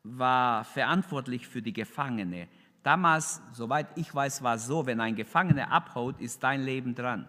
war 0.04 0.64
verantwortlich 0.64 1.48
für 1.48 1.60
die 1.60 1.72
Gefangene. 1.72 2.46
Damals, 2.82 3.42
soweit 3.52 3.88
ich 3.96 4.14
weiß, 4.14 4.42
war 4.42 4.54
es 4.54 4.66
so, 4.66 4.86
wenn 4.86 5.00
ein 5.00 5.16
Gefangener 5.16 5.72
abhaut, 5.72 6.20
ist 6.20 6.42
dein 6.42 6.62
Leben 6.62 6.94
dran. 6.94 7.26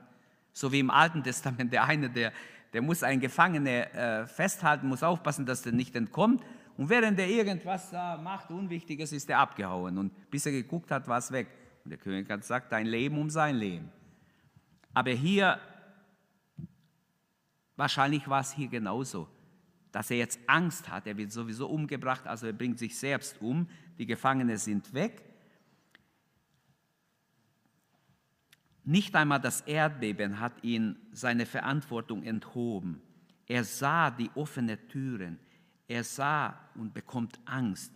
So 0.53 0.71
wie 0.71 0.79
im 0.79 0.91
Alten 0.91 1.23
Testament 1.23 1.73
der 1.73 1.85
eine, 1.85 2.09
der, 2.09 2.31
der 2.71 2.81
muss 2.81 3.03
einen 3.03 3.19
Gefangenen 3.19 3.67
äh, 3.67 4.27
festhalten, 4.27 4.87
muss 4.87 5.03
aufpassen, 5.03 5.45
dass 5.45 5.65
er 5.65 5.71
nicht 5.71 5.95
entkommt. 5.95 6.43
Und 6.77 6.89
während 6.89 7.19
er 7.19 7.27
irgendwas 7.27 7.91
äh, 7.91 8.17
macht, 8.17 8.51
Unwichtiges, 8.51 9.11
ist 9.11 9.29
er 9.29 9.39
abgehauen. 9.39 9.97
Und 9.97 10.29
bis 10.29 10.45
er 10.45 10.51
geguckt 10.51 10.91
hat, 10.91 11.07
war 11.07 11.17
es 11.17 11.31
weg. 11.31 11.47
Und 11.83 11.89
der 11.89 11.97
König 11.97 12.29
hat 12.29 12.41
gesagt, 12.41 12.71
dein 12.71 12.85
Leben 12.85 13.17
um 13.17 13.29
sein 13.29 13.55
Leben. 13.55 13.91
Aber 14.93 15.11
hier, 15.11 15.59
wahrscheinlich 17.75 18.27
war 18.27 18.41
es 18.41 18.53
hier 18.53 18.67
genauso, 18.67 19.27
dass 19.91 20.11
er 20.11 20.17
jetzt 20.17 20.39
Angst 20.47 20.89
hat, 20.89 21.07
er 21.07 21.17
wird 21.17 21.31
sowieso 21.31 21.67
umgebracht, 21.67 22.27
also 22.27 22.47
er 22.47 22.53
bringt 22.53 22.79
sich 22.79 22.97
selbst 22.97 23.41
um, 23.41 23.67
die 23.97 24.05
Gefangenen 24.05 24.57
sind 24.57 24.93
weg. 24.93 25.23
Nicht 28.83 29.15
einmal 29.15 29.39
das 29.39 29.61
Erdbeben 29.61 30.39
hat 30.39 30.63
ihn 30.63 30.95
seine 31.11 31.45
Verantwortung 31.45 32.23
enthoben. 32.23 33.01
Er 33.45 33.63
sah 33.63 34.09
die 34.09 34.29
offenen 34.35 34.79
Türen, 34.87 35.39
er 35.87 36.03
sah 36.03 36.59
und 36.75 36.93
bekommt 36.93 37.39
Angst 37.45 37.91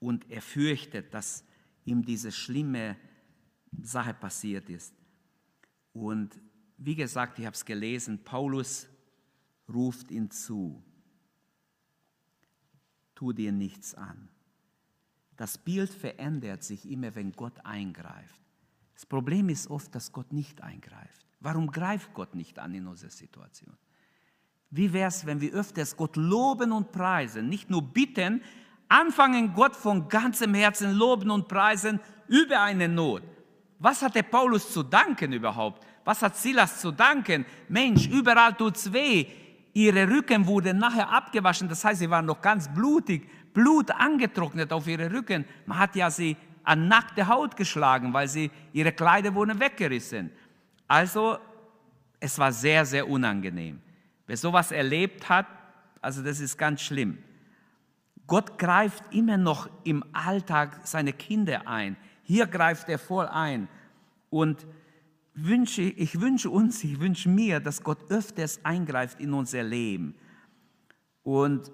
und 0.00 0.30
er 0.30 0.42
fürchtet, 0.42 1.12
dass 1.12 1.44
ihm 1.84 2.04
diese 2.04 2.32
schlimme 2.32 2.96
Sache 3.82 4.14
passiert 4.14 4.68
ist. 4.70 4.94
Und 6.00 6.40
wie 6.76 6.94
gesagt, 6.94 7.38
ich 7.38 7.46
habe 7.46 7.54
es 7.54 7.64
gelesen, 7.64 8.22
Paulus 8.24 8.88
ruft 9.72 10.10
ihn 10.10 10.30
zu, 10.30 10.82
tu 13.14 13.32
dir 13.32 13.52
nichts 13.52 13.94
an. 13.94 14.28
Das 15.36 15.58
Bild 15.58 15.90
verändert 15.90 16.64
sich 16.64 16.90
immer, 16.90 17.14
wenn 17.14 17.32
Gott 17.32 17.64
eingreift. 17.64 18.40
Das 18.94 19.06
Problem 19.06 19.48
ist 19.48 19.68
oft, 19.68 19.94
dass 19.94 20.12
Gott 20.12 20.32
nicht 20.32 20.62
eingreift. 20.62 21.26
Warum 21.40 21.70
greift 21.70 22.12
Gott 22.14 22.34
nicht 22.34 22.58
an 22.58 22.74
in 22.74 22.86
unserer 22.86 23.10
Situation? 23.10 23.76
Wie 24.70 24.92
wäre 24.92 25.08
es, 25.08 25.24
wenn 25.24 25.40
wir 25.40 25.52
öfters 25.52 25.96
Gott 25.96 26.16
loben 26.16 26.72
und 26.72 26.90
preisen, 26.92 27.48
nicht 27.48 27.70
nur 27.70 27.82
bitten, 27.82 28.42
anfangen 28.88 29.54
Gott 29.54 29.76
von 29.76 30.08
ganzem 30.08 30.54
Herzen 30.54 30.92
loben 30.92 31.30
und 31.30 31.48
preisen 31.48 32.00
über 32.26 32.60
eine 32.60 32.88
Not. 32.88 33.22
Was 33.78 34.02
hat 34.02 34.14
der 34.14 34.24
Paulus 34.24 34.72
zu 34.72 34.82
danken 34.82 35.32
überhaupt? 35.32 35.86
Was 36.08 36.22
hat 36.22 36.38
Silas 36.38 36.80
zu 36.80 36.90
danken? 36.90 37.44
Mensch, 37.68 38.06
überall 38.08 38.54
tut's 38.54 38.90
weh. 38.94 39.26
ihre 39.74 40.08
Rücken 40.08 40.46
wurden 40.46 40.78
nachher 40.78 41.06
abgewaschen, 41.10 41.68
das 41.68 41.84
heißt, 41.84 41.98
sie 41.98 42.08
waren 42.08 42.24
noch 42.24 42.40
ganz 42.40 42.66
blutig, 42.72 43.28
Blut 43.52 43.90
angetrocknet 43.90 44.72
auf 44.72 44.86
ihre 44.86 45.12
Rücken. 45.12 45.44
Man 45.66 45.78
hat 45.78 45.94
ja 45.96 46.10
sie 46.10 46.34
an 46.64 46.88
nackte 46.88 47.28
Haut 47.28 47.54
geschlagen, 47.56 48.14
weil 48.14 48.26
sie, 48.26 48.50
ihre 48.72 48.92
Kleider 48.92 49.34
wurden 49.34 49.60
weggerissen. 49.60 50.30
Also, 50.86 51.36
es 52.20 52.38
war 52.38 52.52
sehr, 52.52 52.86
sehr 52.86 53.06
unangenehm. 53.06 53.78
Wer 54.26 54.38
sowas 54.38 54.72
erlebt 54.72 55.28
hat, 55.28 55.44
also 56.00 56.22
das 56.22 56.40
ist 56.40 56.56
ganz 56.56 56.80
schlimm. 56.80 57.18
Gott 58.26 58.58
greift 58.58 59.04
immer 59.10 59.36
noch 59.36 59.68
im 59.84 60.02
Alltag 60.14 60.80
seine 60.84 61.12
Kinder 61.12 61.68
ein. 61.68 61.98
Hier 62.22 62.46
greift 62.46 62.88
er 62.88 62.98
voll 62.98 63.26
ein. 63.26 63.68
Und 64.30 64.66
wünsche, 65.44 65.82
ich 65.82 66.20
wünsche 66.20 66.50
uns, 66.50 66.82
ich 66.84 67.00
wünsche 67.00 67.28
mir, 67.28 67.60
dass 67.60 67.82
Gott 67.82 68.10
öfters 68.10 68.64
eingreift 68.64 69.20
in 69.20 69.32
unser 69.32 69.62
Leben. 69.62 70.14
Und 71.22 71.70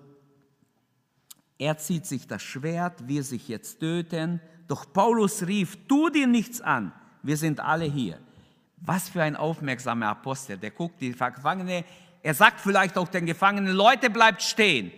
er 1.59 1.79
zieht 1.79 2.07
sich 2.07 2.27
das 2.27 2.43
Schwert, 2.43 3.07
wir 3.07 3.23
sich 3.23 3.49
jetzt 3.49 3.81
töten. 3.81 4.41
Doch 4.67 4.93
Paulus 4.93 5.47
rief, 5.47 5.77
tu 5.89 6.11
dir 6.11 6.27
nichts 6.27 6.61
an, 6.61 6.93
wir 7.23 7.37
sind 7.37 7.61
alle 7.61 7.85
hier. 7.85 8.19
Was 8.77 9.09
für 9.09 9.23
ein 9.23 9.37
aufmerksamer 9.37 10.09
Apostel, 10.09 10.59
der 10.59 10.71
guckt 10.71 11.01
die 11.01 11.13
Gefangene, 11.13 11.85
er 12.23 12.35
sagt 12.35 12.61
vielleicht 12.61 12.97
auch 12.99 13.09
den 13.09 13.27
Gefangenen, 13.27 13.75
Leute, 13.75 14.11
bleibt 14.11 14.43
stehen. 14.43 14.91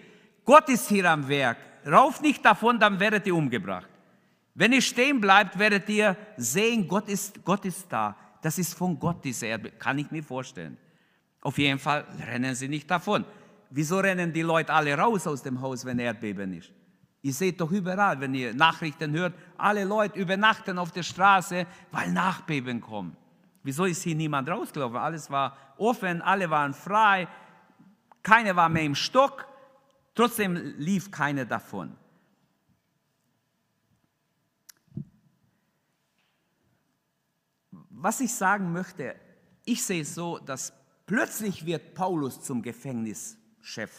Gott 0.44 0.68
ist 0.68 0.88
hier 0.88 1.10
am 1.10 1.28
Werk. 1.28 1.58
Rauf 1.84 2.20
nicht 2.20 2.44
davon, 2.44 2.78
dann 2.78 3.00
werdet 3.00 3.26
ihr 3.26 3.34
umgebracht. 3.34 3.88
Wenn 4.54 4.72
ihr 4.72 4.80
stehen 4.80 5.20
bleibt, 5.20 5.58
werdet 5.58 5.88
ihr 5.88 6.16
sehen, 6.36 6.88
Gott 6.88 7.08
ist, 7.08 7.44
Gott 7.44 7.64
ist 7.64 7.86
da. 7.90 8.16
Das 8.42 8.58
ist 8.58 8.74
von 8.74 8.98
Gott, 8.98 9.24
diese 9.24 9.46
Erde, 9.46 9.70
kann 9.70 9.98
ich 9.98 10.10
mir 10.10 10.22
vorstellen. 10.22 10.76
Auf 11.42 11.58
jeden 11.58 11.78
Fall 11.78 12.04
rennen 12.26 12.54
sie 12.54 12.68
nicht 12.68 12.90
davon. 12.90 13.24
Wieso 13.70 13.98
rennen 13.98 14.32
die 14.32 14.42
Leute 14.42 14.72
alle 14.72 14.96
raus 14.96 15.26
aus 15.26 15.42
dem 15.42 15.60
Haus, 15.60 15.84
wenn 15.84 15.98
Erdbeben 15.98 16.52
ist? 16.54 16.70
Ihr 17.22 17.32
seht 17.32 17.60
doch 17.60 17.72
überall, 17.72 18.20
wenn 18.20 18.34
ihr 18.34 18.54
Nachrichten 18.54 19.12
hört, 19.12 19.34
alle 19.58 19.84
Leute 19.84 20.18
übernachten 20.18 20.78
auf 20.78 20.92
der 20.92 21.02
Straße, 21.02 21.66
weil 21.90 22.12
Nachbeben 22.12 22.80
kommen. 22.80 23.16
Wieso 23.64 23.84
ist 23.84 24.02
hier 24.02 24.14
niemand 24.14 24.48
rausgelaufen? 24.48 24.96
Alles 24.96 25.28
war 25.28 25.56
offen, 25.76 26.22
alle 26.22 26.48
waren 26.48 26.72
frei, 26.72 27.26
keiner 28.22 28.54
war 28.54 28.68
mehr 28.68 28.84
im 28.84 28.94
Stock, 28.94 29.46
trotzdem 30.14 30.54
lief 30.78 31.10
keiner 31.10 31.44
davon. 31.44 31.96
Was 37.98 38.20
ich 38.20 38.32
sagen 38.34 38.72
möchte, 38.72 39.16
ich 39.64 39.82
sehe 39.82 40.02
es 40.02 40.14
so, 40.14 40.38
dass 40.38 40.72
plötzlich 41.06 41.64
wird 41.64 41.94
Paulus 41.94 42.42
zum 42.42 42.60
Gefängnischef. 42.60 43.90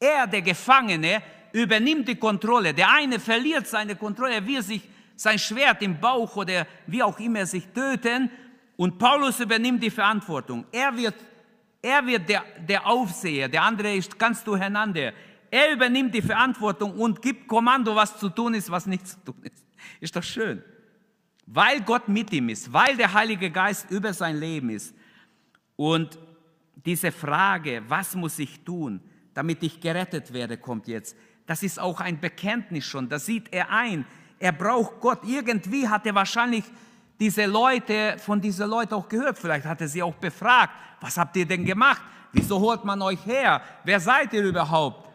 Er, 0.00 0.26
der 0.26 0.42
Gefangene, 0.42 1.22
übernimmt 1.52 2.08
die 2.08 2.16
Kontrolle. 2.16 2.74
Der 2.74 2.90
eine 2.90 3.20
verliert 3.20 3.68
seine 3.68 3.94
Kontrolle, 3.94 4.34
er 4.34 4.46
will 4.46 4.60
sich 4.60 4.82
sein 5.14 5.38
Schwert 5.38 5.82
im 5.82 6.00
Bauch 6.00 6.34
oder 6.34 6.66
wie 6.88 7.02
auch 7.02 7.18
immer 7.20 7.46
sich 7.46 7.68
töten 7.68 8.28
und 8.76 8.98
Paulus 8.98 9.38
übernimmt 9.38 9.82
die 9.84 9.90
Verantwortung. 9.90 10.66
Er 10.72 10.94
wird, 10.96 11.14
er 11.80 12.04
wird 12.04 12.28
der, 12.28 12.44
der 12.68 12.84
Aufseher, 12.86 13.48
der 13.48 13.62
andere 13.62 13.94
ist 13.94 14.18
ganz 14.18 14.42
durcheinander. 14.42 15.12
Er 15.48 15.72
übernimmt 15.72 16.12
die 16.12 16.22
Verantwortung 16.22 16.92
und 16.98 17.22
gibt 17.22 17.46
Kommando, 17.46 17.94
was 17.94 18.18
zu 18.18 18.28
tun 18.30 18.54
ist, 18.54 18.68
was 18.68 18.84
nicht 18.86 19.06
zu 19.06 19.16
tun 19.24 19.40
ist. 19.44 19.64
Ist 20.00 20.16
doch 20.16 20.24
schön. 20.24 20.62
Weil 21.46 21.80
Gott 21.82 22.08
mit 22.08 22.32
ihm 22.32 22.48
ist, 22.48 22.72
weil 22.72 22.96
der 22.96 23.12
Heilige 23.12 23.50
Geist 23.50 23.90
über 23.90 24.12
sein 24.12 24.36
Leben 24.36 24.70
ist. 24.70 24.94
Und 25.76 26.18
diese 26.74 27.12
Frage, 27.12 27.82
was 27.86 28.14
muss 28.14 28.38
ich 28.38 28.64
tun, 28.64 29.00
damit 29.34 29.62
ich 29.62 29.80
gerettet 29.80 30.32
werde, 30.32 30.56
kommt 30.56 30.88
jetzt. 30.88 31.16
Das 31.46 31.62
ist 31.62 31.78
auch 31.78 32.00
ein 32.00 32.20
Bekenntnis 32.20 32.84
schon. 32.84 33.08
Da 33.08 33.18
sieht 33.18 33.52
er 33.52 33.70
ein. 33.70 34.04
Er 34.38 34.52
braucht 34.52 35.00
Gott. 35.00 35.20
Irgendwie 35.24 35.88
hat 35.88 36.06
er 36.06 36.14
wahrscheinlich 36.14 36.64
diese 37.18 37.46
Leute, 37.46 38.16
von 38.18 38.40
diesen 38.40 38.68
Leuten 38.68 38.94
auch 38.94 39.08
gehört. 39.08 39.38
Vielleicht 39.38 39.66
hat 39.66 39.80
er 39.80 39.88
sie 39.88 40.02
auch 40.02 40.14
befragt. 40.16 40.72
Was 41.00 41.16
habt 41.16 41.36
ihr 41.36 41.46
denn 41.46 41.64
gemacht? 41.64 42.02
Wieso 42.32 42.58
holt 42.58 42.84
man 42.84 43.00
euch 43.02 43.24
her? 43.24 43.62
Wer 43.84 44.00
seid 44.00 44.32
ihr 44.32 44.42
überhaupt? 44.42 45.08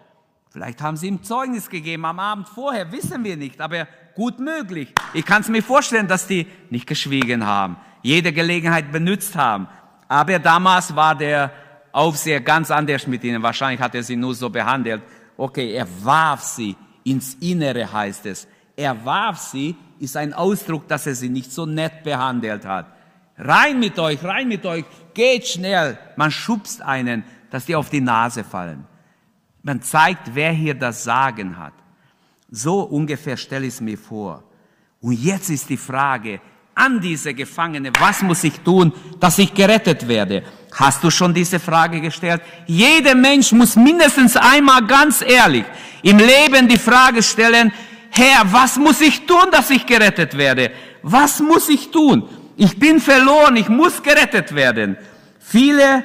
Vielleicht 0.50 0.82
haben 0.82 0.98
sie 0.98 1.08
ihm 1.08 1.24
Zeugnis 1.24 1.70
gegeben 1.70 2.06
am 2.06 2.20
Abend 2.20 2.50
vorher, 2.50 2.92
wissen 2.92 3.24
wir 3.24 3.38
nicht, 3.38 3.62
aber 3.62 3.88
gut 4.16 4.40
möglich. 4.40 4.94
Ich 5.14 5.26
kann 5.26 5.42
es 5.42 5.50
mir 5.50 5.64
vorstellen, 5.64 6.08
dass 6.08 6.28
die 6.28 6.48
nicht 6.70 6.88
geschwiegen 6.88 7.46
haben, 7.46 7.78
jede 8.02 8.32
Gelegenheit 8.34 8.92
benutzt 8.92 9.36
haben. 9.36 9.68
Aber 10.08 10.40
damals 10.40 10.96
war 10.96 11.16
der 11.16 11.52
Aufseher 11.92 12.42
ganz 12.42 12.72
anders 12.72 13.08
mit 13.08 13.24
ihnen. 13.24 13.42
Wahrscheinlich 13.42 13.82
hat 13.82 13.96
er 13.96 14.04
sie 14.04 14.16
nur 14.16 14.34
so 14.36 14.50
behandelt. 14.50 15.02
Okay, 15.38 15.74
er 15.74 15.88
warf 16.04 16.44
sie 16.44 16.76
ins 17.04 17.36
Innere, 17.36 17.92
heißt 17.92 18.26
es. 18.26 18.48
Er 18.76 19.06
warf 19.06 19.38
sie 19.38 19.76
ist 20.02 20.18
ein 20.18 20.34
Ausdruck, 20.34 20.88
dass 20.88 21.06
er 21.06 21.14
sie 21.14 21.30
nicht 21.30 21.52
so 21.52 21.66
nett 21.66 22.04
behandelt 22.04 22.66
hat. 22.66 22.88
Rein 23.38 23.80
mit 23.80 24.00
euch, 24.00 24.24
rein 24.24 24.48
mit 24.48 24.66
euch, 24.66 24.84
geht 25.14 25.48
schnell. 25.48 25.98
Man 26.16 26.32
schubst 26.32 26.82
einen, 26.82 27.24
dass 27.52 27.66
die 27.66 27.76
auf 27.76 27.90
die 27.90 28.02
Nase 28.02 28.44
fallen. 28.44 28.86
Man 29.62 29.82
zeigt, 29.82 30.34
wer 30.34 30.52
hier 30.52 30.74
das 30.74 31.04
Sagen 31.04 31.58
hat. 31.58 31.74
So 32.52 32.82
ungefähr 32.82 33.38
stelle 33.38 33.66
ich 33.66 33.76
es 33.76 33.82
mir 33.82 33.98
vor. 33.98 34.44
Und 35.00 35.14
jetzt 35.14 35.50
ist 35.50 35.70
die 35.70 35.78
Frage 35.78 36.42
an 36.76 37.00
diese 37.00 37.34
Gefangene, 37.34 37.92
was 38.00 38.22
muss 38.22 38.44
ich 38.44 38.60
tun, 38.60 38.92
dass 39.20 39.40
ich 39.40 39.54
gerettet 39.54 40.08
werde? 40.08 40.44
Hast 40.74 41.04
du 41.04 41.10
schon 41.10 41.34
diese 41.34 41.60
Frage 41.60 42.02
gestellt? 42.02 42.42
Jeder 42.68 43.16
Mensch 43.16 43.52
muss 43.54 43.76
mindestens 43.76 44.36
einmal 44.36 44.86
ganz 44.86 45.22
ehrlich 45.22 45.66
im 46.04 46.18
Leben 46.18 46.68
die 46.68 46.78
Frage 46.78 47.24
stellen, 47.24 47.72
Herr, 48.10 48.44
was 48.52 48.78
muss 48.78 49.00
ich 49.00 49.26
tun, 49.26 49.46
dass 49.52 49.70
ich 49.70 49.86
gerettet 49.86 50.38
werde? 50.38 50.72
Was 51.02 51.40
muss 51.40 51.70
ich 51.70 51.92
tun? 51.92 52.28
Ich 52.58 52.78
bin 52.78 53.00
verloren, 53.00 53.56
ich 53.56 53.70
muss 53.70 54.04
gerettet 54.04 54.54
werden. 54.54 54.98
Viele 55.40 56.04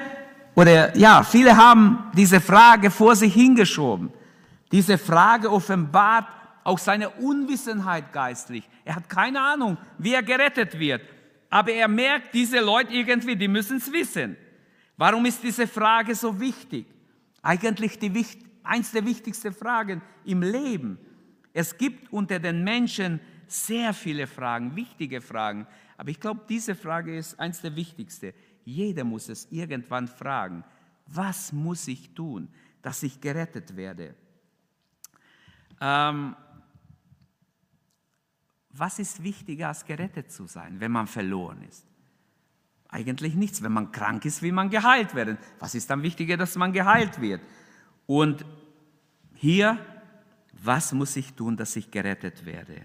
oder 0.54 0.96
ja, 0.96 1.22
viele 1.22 1.56
haben 1.56 2.10
diese 2.14 2.40
Frage 2.40 2.90
vor 2.90 3.16
sich 3.16 3.34
hingeschoben. 3.34 4.10
Diese 4.72 4.98
Frage 4.98 5.50
offenbart 5.50 6.26
auch 6.64 6.78
seine 6.78 7.10
Unwissenheit 7.10 8.12
geistlich. 8.12 8.68
Er 8.84 8.96
hat 8.96 9.08
keine 9.08 9.40
Ahnung, 9.40 9.78
wie 9.98 10.14
er 10.14 10.22
gerettet 10.22 10.78
wird. 10.78 11.02
Aber 11.48 11.72
er 11.72 11.86
merkt, 11.86 12.34
diese 12.34 12.60
Leute 12.60 12.92
irgendwie, 12.92 13.36
die 13.36 13.48
müssen 13.48 13.76
es 13.76 13.92
wissen. 13.92 14.36
Warum 14.96 15.24
ist 15.26 15.42
diese 15.42 15.66
Frage 15.66 16.14
so 16.14 16.40
wichtig? 16.40 16.86
Eigentlich 17.42 17.98
die, 17.98 18.26
eins 18.64 18.90
der 18.90 19.06
wichtigsten 19.06 19.54
Fragen 19.54 20.02
im 20.24 20.42
Leben. 20.42 20.98
Es 21.52 21.78
gibt 21.78 22.12
unter 22.12 22.40
den 22.40 22.64
Menschen 22.64 23.20
sehr 23.46 23.94
viele 23.94 24.26
Fragen, 24.26 24.74
wichtige 24.74 25.20
Fragen. 25.20 25.66
Aber 25.96 26.10
ich 26.10 26.18
glaube, 26.18 26.40
diese 26.48 26.74
Frage 26.74 27.16
ist 27.16 27.38
eines 27.38 27.60
der 27.60 27.76
wichtigsten. 27.76 28.32
Jeder 28.64 29.04
muss 29.04 29.28
es 29.28 29.46
irgendwann 29.50 30.08
fragen. 30.08 30.64
Was 31.06 31.52
muss 31.52 31.86
ich 31.86 32.12
tun, 32.12 32.48
dass 32.82 33.04
ich 33.04 33.20
gerettet 33.20 33.76
werde? 33.76 34.16
Ähm, 35.80 36.36
was 38.70 38.98
ist 38.98 39.22
wichtiger 39.22 39.68
als 39.68 39.84
gerettet 39.84 40.30
zu 40.30 40.46
sein, 40.46 40.80
wenn 40.80 40.92
man 40.92 41.06
verloren 41.06 41.62
ist? 41.62 41.86
Eigentlich 42.88 43.34
nichts. 43.34 43.62
Wenn 43.62 43.72
man 43.72 43.92
krank 43.92 44.24
ist, 44.24 44.42
will 44.42 44.52
man 44.52 44.70
geheilt 44.70 45.14
werden. 45.14 45.38
Was 45.58 45.74
ist 45.74 45.90
dann 45.90 46.02
wichtiger, 46.02 46.36
dass 46.36 46.56
man 46.56 46.72
geheilt 46.72 47.20
wird? 47.20 47.40
Und 48.06 48.44
hier 49.34 49.78
was 50.62 50.92
muss 50.92 51.16
ich 51.16 51.32
tun, 51.34 51.56
dass 51.56 51.76
ich 51.76 51.90
gerettet 51.90 52.44
werde? 52.44 52.82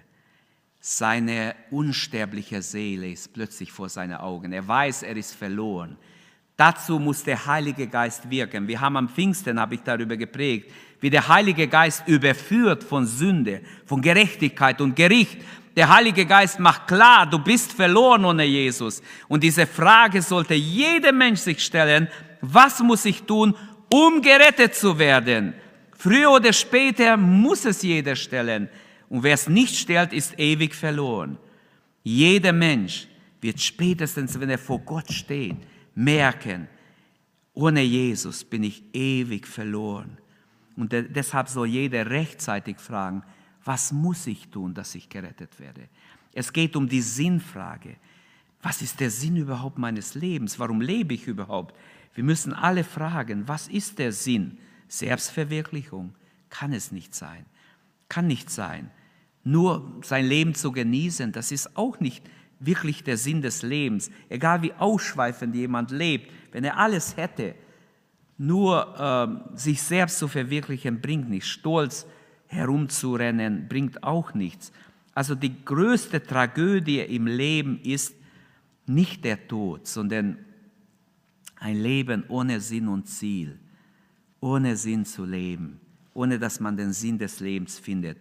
Seine 0.79 1.55
unsterbliche 1.69 2.61
Seele 2.61 3.11
ist 3.11 3.33
plötzlich 3.33 3.71
vor 3.71 3.87
seinen 3.89 4.15
Augen. 4.15 4.51
Er 4.51 4.67
weiß, 4.67 5.03
er 5.03 5.15
ist 5.15 5.33
verloren. 5.33 5.97
Dazu 6.61 6.99
muss 6.99 7.23
der 7.23 7.43
Heilige 7.47 7.87
Geist 7.87 8.29
wirken. 8.29 8.67
Wir 8.67 8.79
haben 8.79 8.95
am 8.95 9.09
Pfingsten, 9.09 9.59
habe 9.59 9.73
ich 9.73 9.81
darüber 9.81 10.15
geprägt, 10.15 10.71
wie 10.99 11.09
der 11.09 11.27
Heilige 11.27 11.67
Geist 11.67 12.07
überführt 12.07 12.83
von 12.83 13.07
Sünde, 13.07 13.61
von 13.83 13.99
Gerechtigkeit 13.99 14.79
und 14.79 14.95
Gericht. 14.95 15.41
Der 15.75 15.89
Heilige 15.89 16.23
Geist 16.23 16.59
macht 16.59 16.87
klar, 16.87 17.27
du 17.27 17.39
bist 17.39 17.73
verloren 17.73 18.25
ohne 18.25 18.43
Jesus. 18.45 19.01
Und 19.27 19.41
diese 19.41 19.65
Frage 19.65 20.21
sollte 20.21 20.53
jeder 20.53 21.11
Mensch 21.11 21.39
sich 21.39 21.65
stellen, 21.65 22.07
was 22.41 22.79
muss 22.79 23.05
ich 23.05 23.23
tun, 23.23 23.55
um 23.91 24.21
gerettet 24.21 24.75
zu 24.75 24.99
werden? 24.99 25.55
Früher 25.97 26.29
oder 26.29 26.53
später 26.53 27.17
muss 27.17 27.65
es 27.65 27.81
jeder 27.81 28.15
stellen. 28.15 28.69
Und 29.09 29.23
wer 29.23 29.33
es 29.33 29.49
nicht 29.49 29.75
stellt, 29.75 30.13
ist 30.13 30.37
ewig 30.37 30.75
verloren. 30.75 31.39
Jeder 32.03 32.53
Mensch 32.53 33.07
wird 33.41 33.59
spätestens, 33.59 34.39
wenn 34.39 34.51
er 34.51 34.59
vor 34.59 34.77
Gott 34.77 35.11
steht, 35.11 35.57
merken, 35.95 36.67
ohne 37.53 37.81
Jesus 37.81 38.43
bin 38.43 38.63
ich 38.63 38.83
ewig 38.93 39.47
verloren. 39.47 40.17
Und 40.75 40.93
deshalb 40.93 41.49
soll 41.49 41.67
jeder 41.67 42.09
rechtzeitig 42.09 42.79
fragen, 42.79 43.23
was 43.63 43.91
muss 43.91 44.25
ich 44.25 44.47
tun, 44.49 44.73
dass 44.73 44.95
ich 44.95 45.09
gerettet 45.09 45.59
werde? 45.59 45.89
Es 46.33 46.53
geht 46.53 46.75
um 46.75 46.87
die 46.87 47.01
Sinnfrage. 47.01 47.97
Was 48.61 48.81
ist 48.81 48.99
der 48.99 49.11
Sinn 49.11 49.35
überhaupt 49.35 49.77
meines 49.77 50.15
Lebens? 50.15 50.59
Warum 50.59 50.81
lebe 50.81 51.13
ich 51.13 51.27
überhaupt? 51.27 51.75
Wir 52.13 52.23
müssen 52.23 52.53
alle 52.53 52.83
fragen, 52.83 53.47
was 53.47 53.67
ist 53.67 53.99
der 53.99 54.11
Sinn? 54.11 54.57
Selbstverwirklichung 54.87 56.15
kann 56.49 56.73
es 56.73 56.91
nicht 56.91 57.15
sein. 57.15 57.45
Kann 58.09 58.27
nicht 58.27 58.49
sein. 58.49 58.91
Nur 59.43 59.99
sein 60.03 60.25
Leben 60.25 60.53
zu 60.53 60.71
genießen, 60.71 61.31
das 61.31 61.51
ist 61.51 61.75
auch 61.75 61.99
nicht 61.99 62.23
wirklich 62.61 63.03
der 63.03 63.17
Sinn 63.17 63.41
des 63.41 63.63
Lebens. 63.63 64.09
Egal 64.29 64.61
wie 64.61 64.73
ausschweifend 64.73 65.55
jemand 65.55 65.91
lebt, 65.91 66.31
wenn 66.51 66.63
er 66.63 66.77
alles 66.77 67.17
hätte, 67.17 67.55
nur 68.37 69.43
äh, 69.53 69.57
sich 69.57 69.81
selbst 69.81 70.17
zu 70.19 70.27
verwirklichen 70.27 71.01
bringt 71.01 71.29
nichts. 71.29 71.49
Stolz 71.49 72.07
herumzurennen 72.47 73.67
bringt 73.67 74.03
auch 74.03 74.33
nichts. 74.33 74.71
Also 75.13 75.35
die 75.35 75.63
größte 75.63 76.23
Tragödie 76.23 76.99
im 76.99 77.27
Leben 77.27 77.79
ist 77.83 78.15
nicht 78.85 79.23
der 79.25 79.47
Tod, 79.47 79.87
sondern 79.87 80.37
ein 81.59 81.81
Leben 81.81 82.23
ohne 82.27 82.59
Sinn 82.59 82.87
und 82.87 83.07
Ziel, 83.07 83.59
ohne 84.39 84.75
Sinn 84.75 85.05
zu 85.05 85.25
leben, 85.25 85.79
ohne 86.13 86.39
dass 86.39 86.59
man 86.59 86.75
den 86.75 86.93
Sinn 86.93 87.17
des 87.17 87.39
Lebens 87.39 87.77
findet. 87.77 88.17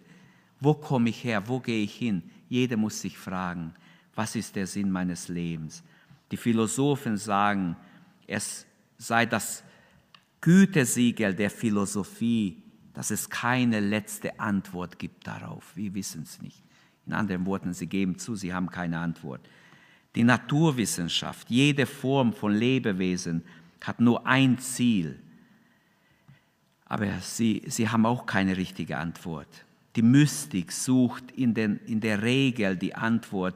Wo 0.59 0.75
komme 0.75 1.09
ich 1.09 1.23
her? 1.23 1.47
Wo 1.47 1.59
gehe 1.59 1.83
ich 1.83 1.95
hin? 1.95 2.21
Jeder 2.47 2.77
muss 2.77 3.01
sich 3.01 3.17
fragen, 3.17 3.73
was 4.15 4.35
ist 4.35 4.55
der 4.55 4.67
Sinn 4.67 4.91
meines 4.91 5.27
Lebens? 5.27 5.83
Die 6.31 6.37
Philosophen 6.37 7.17
sagen, 7.17 7.75
es 8.27 8.65
sei 8.97 9.25
das 9.25 9.63
Gütesiegel 10.39 11.33
der 11.33 11.49
Philosophie, 11.49 12.61
dass 12.93 13.11
es 13.11 13.29
keine 13.29 13.79
letzte 13.79 14.39
Antwort 14.39 14.99
gibt 14.99 15.27
darauf. 15.27 15.75
Wir 15.75 15.93
wissen 15.93 16.23
es 16.23 16.41
nicht. 16.41 16.63
In 17.05 17.13
anderen 17.13 17.45
Worten, 17.45 17.73
sie 17.73 17.87
geben 17.87 18.17
zu, 18.17 18.35
sie 18.35 18.53
haben 18.53 18.69
keine 18.69 18.99
Antwort. 18.99 19.41
Die 20.15 20.23
Naturwissenschaft, 20.23 21.49
jede 21.49 21.85
Form 21.85 22.33
von 22.33 22.53
Lebewesen 22.53 23.43
hat 23.81 24.01
nur 24.01 24.25
ein 24.27 24.57
Ziel. 24.59 25.19
Aber 26.85 27.07
sie, 27.21 27.63
sie 27.67 27.87
haben 27.87 28.05
auch 28.05 28.25
keine 28.25 28.57
richtige 28.57 28.97
Antwort. 28.97 29.65
Die 29.95 30.01
Mystik 30.01 30.71
sucht 30.71 31.31
in, 31.31 31.53
den, 31.53 31.77
in 31.85 32.01
der 32.01 32.21
Regel 32.21 32.75
die 32.75 32.95
Antwort 32.95 33.55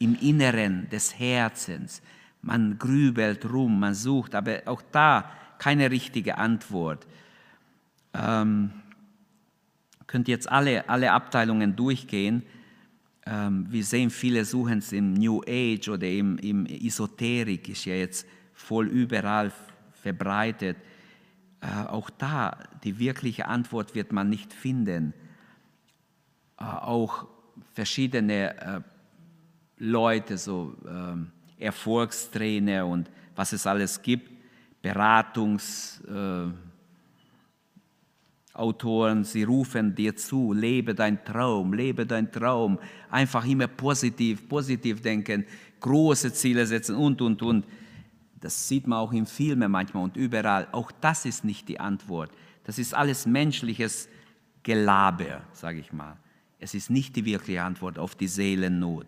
im 0.00 0.16
Inneren 0.16 0.88
des 0.90 1.16
Herzens. 1.18 2.02
Man 2.42 2.78
grübelt 2.78 3.44
rum, 3.44 3.78
man 3.78 3.94
sucht, 3.94 4.34
aber 4.34 4.62
auch 4.64 4.82
da 4.90 5.30
keine 5.58 5.90
richtige 5.90 6.38
Antwort. 6.38 7.06
Ähm, 8.14 8.72
könnt 10.06 10.26
jetzt 10.26 10.50
alle, 10.50 10.88
alle 10.88 11.12
Abteilungen 11.12 11.76
durchgehen. 11.76 12.42
Ähm, 13.26 13.66
wir 13.70 13.84
sehen, 13.84 14.10
viele 14.10 14.44
suchen 14.44 14.78
es 14.78 14.90
im 14.92 15.12
New 15.12 15.42
Age 15.46 15.90
oder 15.90 16.08
im, 16.08 16.38
im 16.38 16.64
Esoterik, 16.66 17.68
ist 17.68 17.84
ja 17.84 17.94
jetzt 17.94 18.26
voll 18.54 18.88
überall 18.88 19.52
verbreitet. 19.92 20.78
Äh, 21.60 21.86
auch 21.88 22.08
da, 22.08 22.58
die 22.84 22.98
wirkliche 22.98 23.46
Antwort 23.46 23.94
wird 23.94 24.12
man 24.12 24.30
nicht 24.30 24.54
finden. 24.54 25.12
Äh, 26.58 26.64
auch 26.64 27.28
verschiedene 27.74 28.56
äh, 28.60 28.80
Leute, 29.80 30.38
so 30.38 30.76
ähm, 30.86 31.32
Erfolgstrainer 31.58 32.86
und 32.86 33.10
was 33.34 33.52
es 33.52 33.66
alles 33.66 34.00
gibt, 34.00 34.30
Beratungs... 34.80 36.00
Äh, 36.08 36.52
sie 39.22 39.42
rufen 39.44 39.94
dir 39.94 40.14
zu, 40.16 40.52
lebe 40.52 40.94
dein 40.94 41.24
Traum, 41.24 41.72
lebe 41.72 42.04
dein 42.04 42.30
Traum. 42.30 42.78
Einfach 43.10 43.46
immer 43.46 43.68
positiv, 43.68 44.48
positiv 44.48 45.00
denken, 45.00 45.46
große 45.80 46.32
Ziele 46.32 46.66
setzen 46.66 46.96
und, 46.96 47.22
und, 47.22 47.42
und. 47.42 47.64
Das 48.40 48.68
sieht 48.68 48.86
man 48.86 48.98
auch 48.98 49.12
in 49.12 49.26
Filmen 49.26 49.70
manchmal 49.70 50.04
und 50.04 50.16
überall. 50.16 50.68
Auch 50.72 50.92
das 51.00 51.24
ist 51.24 51.44
nicht 51.44 51.68
die 51.68 51.78
Antwort. 51.78 52.30
Das 52.64 52.78
ist 52.78 52.94
alles 52.94 53.26
menschliches 53.26 54.08
Gelaber, 54.62 55.42
sage 55.52 55.80
ich 55.80 55.92
mal. 55.92 56.16
Es 56.58 56.74
ist 56.74 56.90
nicht 56.90 57.16
die 57.16 57.24
wirkliche 57.24 57.62
Antwort 57.62 57.98
auf 57.98 58.14
die 58.14 58.28
Seelennot. 58.28 59.06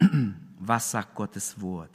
Was 0.58 0.90
sagt 0.90 1.14
Gottes 1.14 1.60
Wort? 1.60 1.90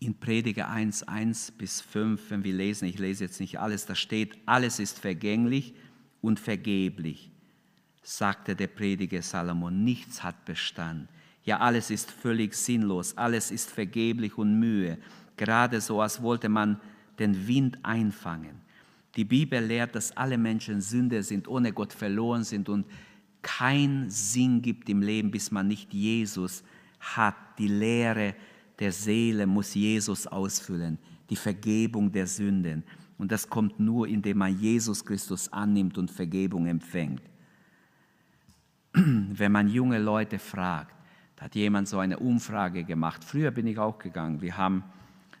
in 0.00 0.14
Prediger 0.14 0.68
1, 0.68 1.04
1 1.04 1.52
bis 1.52 1.80
5, 1.80 2.30
wenn 2.30 2.44
wir 2.44 2.52
lesen, 2.52 2.86
ich 2.86 2.98
lese 2.98 3.24
jetzt 3.24 3.40
nicht 3.40 3.58
alles, 3.58 3.86
da 3.86 3.94
steht, 3.94 4.38
alles 4.46 4.78
ist 4.78 4.98
vergänglich 4.98 5.74
und 6.20 6.38
vergeblich, 6.38 7.30
sagte 8.02 8.54
der 8.54 8.68
Prediger 8.68 9.22
Salomon, 9.22 9.84
nichts 9.84 10.22
hat 10.22 10.44
Bestand. 10.44 11.08
Ja, 11.44 11.58
alles 11.58 11.90
ist 11.90 12.10
völlig 12.10 12.54
sinnlos, 12.54 13.16
alles 13.16 13.50
ist 13.50 13.70
vergeblich 13.70 14.38
und 14.38 14.58
Mühe, 14.58 14.98
gerade 15.36 15.80
so, 15.80 16.00
als 16.00 16.22
wollte 16.22 16.48
man 16.48 16.80
den 17.18 17.48
Wind 17.48 17.78
einfangen. 17.84 18.60
Die 19.16 19.24
Bibel 19.24 19.60
lehrt, 19.64 19.96
dass 19.96 20.16
alle 20.16 20.38
Menschen 20.38 20.80
Sünder 20.80 21.22
sind, 21.24 21.48
ohne 21.48 21.72
Gott 21.72 21.92
verloren 21.92 22.44
sind 22.44 22.68
und 22.68 22.86
kein 23.56 24.10
Sinn 24.10 24.60
gibt 24.60 24.90
im 24.90 25.00
Leben, 25.00 25.30
bis 25.30 25.50
man 25.50 25.68
nicht 25.68 25.94
Jesus 25.94 26.62
hat, 27.00 27.34
die 27.58 27.68
Lehre 27.68 28.34
der 28.78 28.92
Seele 28.92 29.46
muss 29.46 29.74
Jesus 29.74 30.26
ausfüllen, 30.26 30.98
die 31.30 31.36
Vergebung 31.36 32.12
der 32.12 32.26
Sünden. 32.26 32.84
Und 33.16 33.32
das 33.32 33.48
kommt 33.48 33.80
nur, 33.80 34.06
indem 34.06 34.38
man 34.38 34.60
Jesus 34.60 35.02
Christus 35.02 35.50
annimmt 35.50 35.96
und 35.96 36.10
Vergebung 36.10 36.66
empfängt. 36.66 37.22
Wenn 38.92 39.52
man 39.52 39.68
junge 39.68 39.98
Leute 39.98 40.38
fragt, 40.38 40.94
da 41.36 41.46
hat 41.46 41.54
jemand 41.54 41.88
so 41.88 41.98
eine 42.00 42.18
Umfrage 42.18 42.84
gemacht. 42.84 43.24
Früher 43.24 43.50
bin 43.50 43.66
ich 43.66 43.78
auch 43.78 43.98
gegangen. 43.98 44.42
Wir 44.42 44.58
haben 44.58 44.84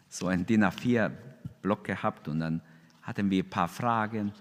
so 0.08 0.28
einen 0.28 0.46
DIN 0.46 0.64
A4-Block 0.64 1.84
gehabt 1.84 2.26
und 2.28 2.40
dann 2.40 2.62
hatten 3.02 3.28
wir 3.28 3.44
ein 3.44 3.50
paar 3.50 3.68
Fragen. 3.68 4.32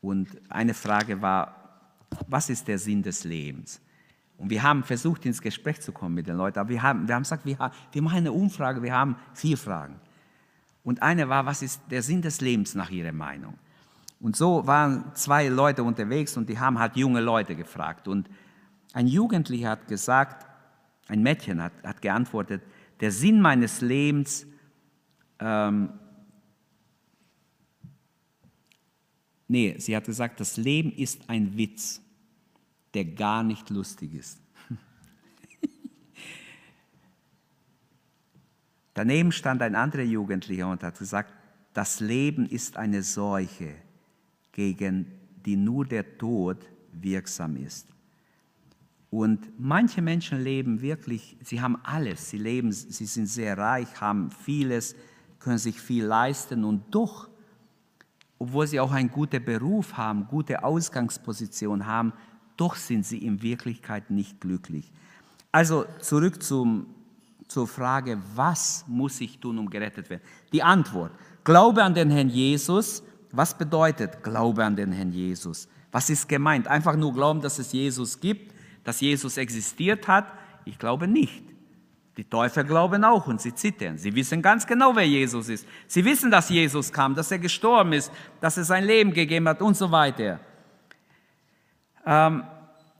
Und 0.00 0.28
eine 0.48 0.74
Frage 0.74 1.22
war, 1.22 1.59
was 2.28 2.50
ist 2.50 2.68
der 2.68 2.78
Sinn 2.78 3.02
des 3.02 3.24
Lebens? 3.24 3.80
Und 4.38 4.50
wir 4.50 4.62
haben 4.62 4.84
versucht, 4.84 5.26
ins 5.26 5.42
Gespräch 5.42 5.80
zu 5.80 5.92
kommen 5.92 6.14
mit 6.14 6.26
den 6.26 6.36
Leuten, 6.36 6.58
aber 6.58 6.70
wir 6.70 6.82
haben, 6.82 7.06
wir 7.06 7.14
haben 7.14 7.22
gesagt, 7.22 7.44
wir, 7.44 7.58
wir 7.92 8.02
machen 8.02 8.18
eine 8.18 8.32
Umfrage, 8.32 8.82
wir 8.82 8.94
haben 8.94 9.16
vier 9.34 9.58
Fragen. 9.58 10.00
Und 10.82 11.02
eine 11.02 11.28
war, 11.28 11.44
was 11.44 11.60
ist 11.60 11.82
der 11.90 12.02
Sinn 12.02 12.22
des 12.22 12.40
Lebens 12.40 12.74
nach 12.74 12.90
ihrer 12.90 13.12
Meinung? 13.12 13.58
Und 14.18 14.36
so 14.36 14.66
waren 14.66 15.14
zwei 15.14 15.48
Leute 15.48 15.82
unterwegs 15.82 16.36
und 16.36 16.48
die 16.48 16.58
haben 16.58 16.78
halt 16.78 16.96
junge 16.96 17.20
Leute 17.20 17.54
gefragt. 17.54 18.08
Und 18.08 18.28
ein 18.92 19.06
Jugendlicher 19.06 19.70
hat 19.70 19.88
gesagt, 19.88 20.46
ein 21.08 21.22
Mädchen 21.22 21.62
hat, 21.62 21.72
hat 21.84 22.00
geantwortet, 22.02 22.62
der 23.00 23.12
Sinn 23.12 23.40
meines 23.40 23.80
Lebens 23.80 24.46
ähm, 25.38 25.90
nee, 29.50 29.76
sie 29.78 29.94
hat 29.94 30.04
gesagt, 30.04 30.40
das 30.40 30.56
Leben 30.56 30.92
ist 30.92 31.28
ein 31.28 31.56
Witz 31.56 32.00
der 32.94 33.04
gar 33.04 33.42
nicht 33.42 33.70
lustig 33.70 34.14
ist. 34.14 34.40
Daneben 38.94 39.32
stand 39.32 39.62
ein 39.62 39.74
anderer 39.74 40.02
Jugendlicher 40.02 40.70
und 40.70 40.82
hat 40.82 40.98
gesagt, 40.98 41.32
das 41.72 42.00
Leben 42.00 42.46
ist 42.46 42.76
eine 42.76 43.02
Seuche, 43.02 43.74
gegen 44.52 45.06
die 45.46 45.56
nur 45.56 45.86
der 45.86 46.18
Tod 46.18 46.68
wirksam 46.92 47.56
ist. 47.56 47.86
Und 49.10 49.48
manche 49.58 50.02
Menschen 50.02 50.42
leben 50.42 50.82
wirklich, 50.82 51.36
sie 51.42 51.60
haben 51.60 51.76
alles, 51.84 52.30
sie 52.30 52.38
leben, 52.38 52.72
sie 52.72 53.06
sind 53.06 53.26
sehr 53.26 53.56
reich, 53.58 54.00
haben 54.00 54.30
vieles, 54.30 54.96
können 55.38 55.58
sich 55.58 55.80
viel 55.80 56.04
leisten 56.04 56.64
und 56.64 56.94
doch, 56.94 57.29
obwohl 58.40 58.66
sie 58.66 58.80
auch 58.80 58.90
einen 58.90 59.10
guten 59.10 59.44
Beruf 59.44 59.96
haben, 59.96 60.26
gute 60.26 60.64
Ausgangsposition 60.64 61.86
haben, 61.86 62.12
doch 62.56 62.74
sind 62.74 63.06
sie 63.06 63.18
in 63.18 63.42
Wirklichkeit 63.42 64.10
nicht 64.10 64.40
glücklich. 64.40 64.90
Also 65.52 65.84
zurück 66.00 66.42
zum, 66.42 66.86
zur 67.48 67.68
Frage, 67.68 68.18
was 68.34 68.84
muss 68.88 69.20
ich 69.20 69.38
tun, 69.38 69.58
um 69.58 69.68
gerettet 69.68 70.08
werden? 70.08 70.22
Die 70.52 70.62
Antwort, 70.62 71.12
Glaube 71.44 71.82
an 71.82 71.94
den 71.94 72.10
Herrn 72.10 72.28
Jesus. 72.28 73.02
Was 73.32 73.56
bedeutet 73.56 74.22
Glaube 74.22 74.64
an 74.64 74.74
den 74.74 74.92
Herrn 74.92 75.12
Jesus? 75.12 75.68
Was 75.92 76.10
ist 76.10 76.28
gemeint? 76.28 76.66
Einfach 76.66 76.96
nur 76.96 77.12
glauben, 77.12 77.40
dass 77.40 77.58
es 77.58 77.72
Jesus 77.72 78.20
gibt, 78.20 78.54
dass 78.84 79.00
Jesus 79.00 79.36
existiert 79.36 80.08
hat? 80.08 80.26
Ich 80.64 80.78
glaube 80.78 81.06
nicht. 81.06 81.44
Die 82.20 82.28
Täufer 82.28 82.64
glauben 82.64 83.02
auch 83.02 83.28
und 83.28 83.40
sie 83.40 83.54
zittern. 83.54 83.96
Sie 83.96 84.14
wissen 84.14 84.42
ganz 84.42 84.66
genau, 84.66 84.94
wer 84.94 85.08
Jesus 85.08 85.48
ist. 85.48 85.66
Sie 85.86 86.04
wissen, 86.04 86.30
dass 86.30 86.50
Jesus 86.50 86.92
kam, 86.92 87.14
dass 87.14 87.30
er 87.30 87.38
gestorben 87.38 87.94
ist, 87.94 88.12
dass 88.42 88.58
er 88.58 88.64
sein 88.64 88.84
Leben 88.84 89.14
gegeben 89.14 89.48
hat 89.48 89.62
und 89.62 89.74
so 89.74 89.90
weiter. 89.90 90.38
Ähm, 92.04 92.44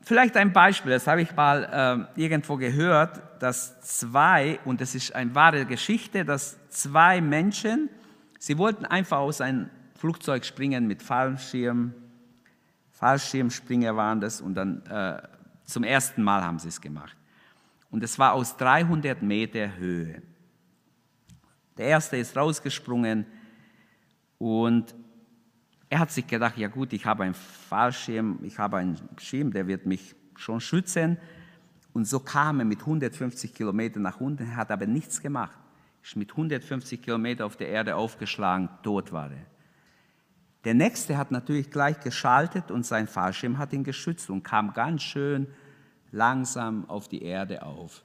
vielleicht 0.01 0.39
ein 0.39 0.55
Beispiel, 0.55 0.93
das 0.93 1.07
habe 1.07 1.21
ich 1.21 1.37
mal 1.37 2.09
äh, 2.17 2.23
irgendwo 2.23 2.57
gehört, 2.57 3.21
dass 3.43 3.79
zwei, 3.83 4.59
und 4.65 4.81
das 4.81 4.95
ist 4.95 5.15
eine 5.15 5.35
wahre 5.35 5.67
Geschichte, 5.67 6.25
dass 6.25 6.57
zwei 6.71 7.21
Menschen, 7.21 7.91
sie 8.39 8.57
wollten 8.57 8.87
einfach 8.87 9.19
aus 9.19 9.43
einem 9.43 9.69
Flugzeug 9.97 10.47
springen 10.47 10.87
mit 10.87 11.03
Fallschirm, 11.03 11.93
Fallschirmspringer 12.93 13.95
waren 13.95 14.23
das, 14.23 14.41
und 14.41 14.55
dann 14.55 14.81
äh, 14.87 15.21
zum 15.65 15.85
ersten 15.85 16.23
Mal 16.23 16.43
haben 16.43 16.59
sie 16.59 16.69
es 16.69 16.81
gemacht. 16.81 17.20
Und 17.91 18.05
es 18.05 18.19
war 18.19 18.33
aus 18.33 18.57
300 18.57 19.23
Meter 19.23 19.77
Höhe. 19.77 20.23
Der 21.77 21.87
erste 21.87 22.17
ist 22.17 22.37
rausgesprungen 22.37 23.27
und 24.39 24.95
er 25.89 25.99
hat 25.99 26.13
sich 26.13 26.27
gedacht, 26.27 26.57
ja 26.57 26.69
gut, 26.69 26.93
ich 26.93 27.05
habe 27.05 27.25
einen 27.25 27.35
Fallschirm, 27.35 28.39
ich 28.43 28.59
habe 28.59 28.77
einen 28.77 28.97
Schirm, 29.19 29.53
der 29.53 29.67
wird 29.67 29.87
mich 29.87 30.15
schon 30.37 30.61
schützen. 30.61 31.19
Und 31.93 32.07
so 32.07 32.21
kam 32.21 32.61
er 32.61 32.65
mit 32.65 32.81
150 32.81 33.53
Kilometern 33.53 34.03
nach 34.03 34.21
unten, 34.21 34.45
er 34.45 34.57
hat 34.57 34.71
aber 34.71 34.87
nichts 34.87 35.21
gemacht. 35.21 35.59
Ist 36.03 36.17
mit 36.17 36.31
150 36.31 37.03
Kilometern 37.03 37.47
auf 37.47 37.57
der 37.57 37.69
Erde 37.69 37.97
aufgeschlagen, 37.97 38.69
tot 38.83 39.13
war 39.13 39.33
er. 39.33 39.47
Der 40.65 40.75
nächste 40.75 41.17
hat 41.17 41.31
natürlich 41.31 41.71
gleich 41.71 41.99
geschaltet 42.01 42.71
und 42.71 42.87
sein 42.87 43.09
Fallschirm 43.09 43.59
hat 43.59 43.73
ihn 43.73 43.83
geschützt 43.83 44.31
und 44.31 44.45
kam 44.45 44.73
ganz 44.73 45.03
schön 45.03 45.49
langsam 46.13 46.89
auf 46.89 47.09
die 47.09 47.23
Erde 47.23 47.63
auf. 47.63 48.03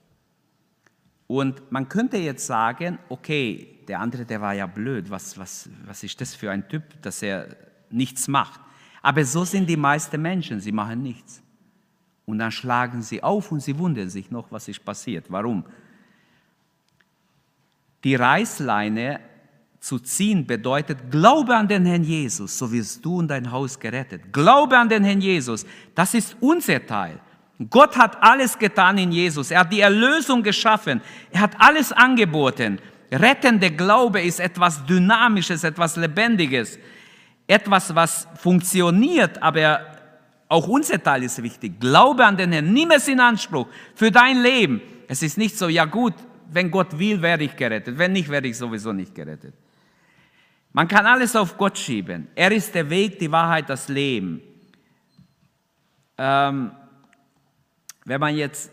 Und 1.27 1.71
man 1.71 1.89
könnte 1.89 2.17
jetzt 2.17 2.45
sagen, 2.45 2.99
okay, 3.09 3.79
der 3.87 3.99
andere, 3.99 4.25
der 4.25 4.41
war 4.41 4.53
ja 4.53 4.67
blöd, 4.67 5.09
was, 5.09 5.37
was, 5.37 5.69
was 5.85 6.03
ist 6.03 6.19
das 6.21 6.35
für 6.35 6.51
ein 6.51 6.67
Typ, 6.67 7.01
dass 7.01 7.21
er 7.21 7.55
nichts 7.89 8.27
macht. 8.27 8.59
Aber 9.01 9.23
so 9.25 9.43
sind 9.43 9.69
die 9.69 9.77
meisten 9.77 10.21
Menschen, 10.21 10.59
sie 10.59 10.71
machen 10.71 11.01
nichts. 11.01 11.41
Und 12.25 12.39
dann 12.39 12.51
schlagen 12.51 13.01
sie 13.01 13.21
auf 13.21 13.51
und 13.51 13.59
sie 13.59 13.77
wundern 13.77 14.09
sich 14.09 14.31
noch, 14.31 14.51
was 14.51 14.67
ist 14.67 14.83
passiert. 14.83 15.25
Warum? 15.29 15.63
Die 18.03 18.15
Reißleine 18.15 19.19
zu 19.79 19.99
ziehen 19.99 20.45
bedeutet, 20.45 21.11
glaube 21.11 21.55
an 21.55 21.67
den 21.67 21.85
Herrn 21.85 22.03
Jesus, 22.03 22.57
so 22.57 22.71
wirst 22.71 23.05
du 23.05 23.19
und 23.19 23.27
dein 23.27 23.51
Haus 23.51 23.79
gerettet. 23.79 24.33
Glaube 24.33 24.77
an 24.77 24.89
den 24.89 25.03
Herrn 25.03 25.21
Jesus, 25.21 25.65
das 25.93 26.15
ist 26.15 26.35
unser 26.39 26.83
Teil. 26.85 27.19
Gott 27.69 27.97
hat 27.97 28.21
alles 28.21 28.57
getan 28.57 28.97
in 28.97 29.11
Jesus. 29.11 29.51
Er 29.51 29.61
hat 29.61 29.71
die 29.71 29.79
Erlösung 29.79 30.43
geschaffen. 30.43 31.01
Er 31.31 31.41
hat 31.41 31.51
alles 31.57 31.91
angeboten. 31.91 32.79
Rettende 33.11 33.71
Glaube 33.71 34.21
ist 34.21 34.39
etwas 34.39 34.85
Dynamisches, 34.85 35.63
etwas 35.63 35.95
Lebendiges, 35.95 36.77
etwas, 37.47 37.93
was 37.95 38.27
funktioniert, 38.35 39.41
aber 39.41 39.85
auch 40.49 40.67
unser 40.67 41.01
Teil 41.01 41.23
ist 41.23 41.41
wichtig. 41.41 41.79
Glaube 41.79 42.25
an 42.25 42.35
den 42.35 42.51
Herrn, 42.51 42.73
nimm 42.73 42.91
es 42.91 43.07
in 43.07 43.19
Anspruch 43.19 43.67
für 43.95 44.11
dein 44.11 44.41
Leben. 44.41 44.81
Es 45.07 45.21
ist 45.23 45.37
nicht 45.37 45.57
so, 45.57 45.69
ja 45.69 45.85
gut, 45.85 46.13
wenn 46.51 46.69
Gott 46.69 46.97
will, 46.97 47.21
werde 47.21 47.43
ich 47.45 47.55
gerettet. 47.55 47.97
Wenn 47.97 48.13
nicht, 48.13 48.29
werde 48.29 48.47
ich 48.47 48.57
sowieso 48.57 48.91
nicht 48.91 49.15
gerettet. 49.15 49.53
Man 50.73 50.87
kann 50.87 51.05
alles 51.05 51.35
auf 51.35 51.57
Gott 51.57 51.77
schieben. 51.77 52.27
Er 52.35 52.51
ist 52.51 52.75
der 52.75 52.89
Weg, 52.89 53.17
die 53.19 53.31
Wahrheit, 53.31 53.69
das 53.69 53.87
Leben. 53.87 54.41
Ähm, 56.17 56.71
wenn 58.05 58.19
man 58.19 58.35
jetzt 58.35 58.71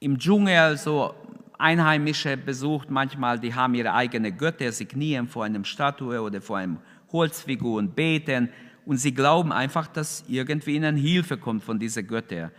im 0.00 0.18
Dschungel 0.18 0.76
so 0.76 1.14
Einheimische 1.58 2.36
besucht, 2.36 2.90
manchmal, 2.90 3.38
die 3.38 3.54
haben 3.54 3.74
ihre 3.74 3.92
eigene 3.92 4.32
Götter, 4.32 4.70
sie 4.72 4.86
knien 4.86 5.28
vor 5.28 5.44
einem 5.44 5.64
Statue 5.64 6.20
oder 6.20 6.40
vor 6.40 6.58
einem 6.58 6.78
Holzfigur 7.12 7.78
und 7.78 7.96
beten 7.96 8.50
und 8.86 8.98
sie 8.98 9.12
glauben 9.12 9.52
einfach, 9.52 9.86
dass 9.86 10.24
irgendwie 10.28 10.76
ihnen 10.76 10.96
Hilfe 10.96 11.36
kommt 11.36 11.62
von 11.64 11.78
dieser 11.78 12.02
Götter. 12.02 12.50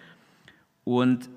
Und 0.84 1.30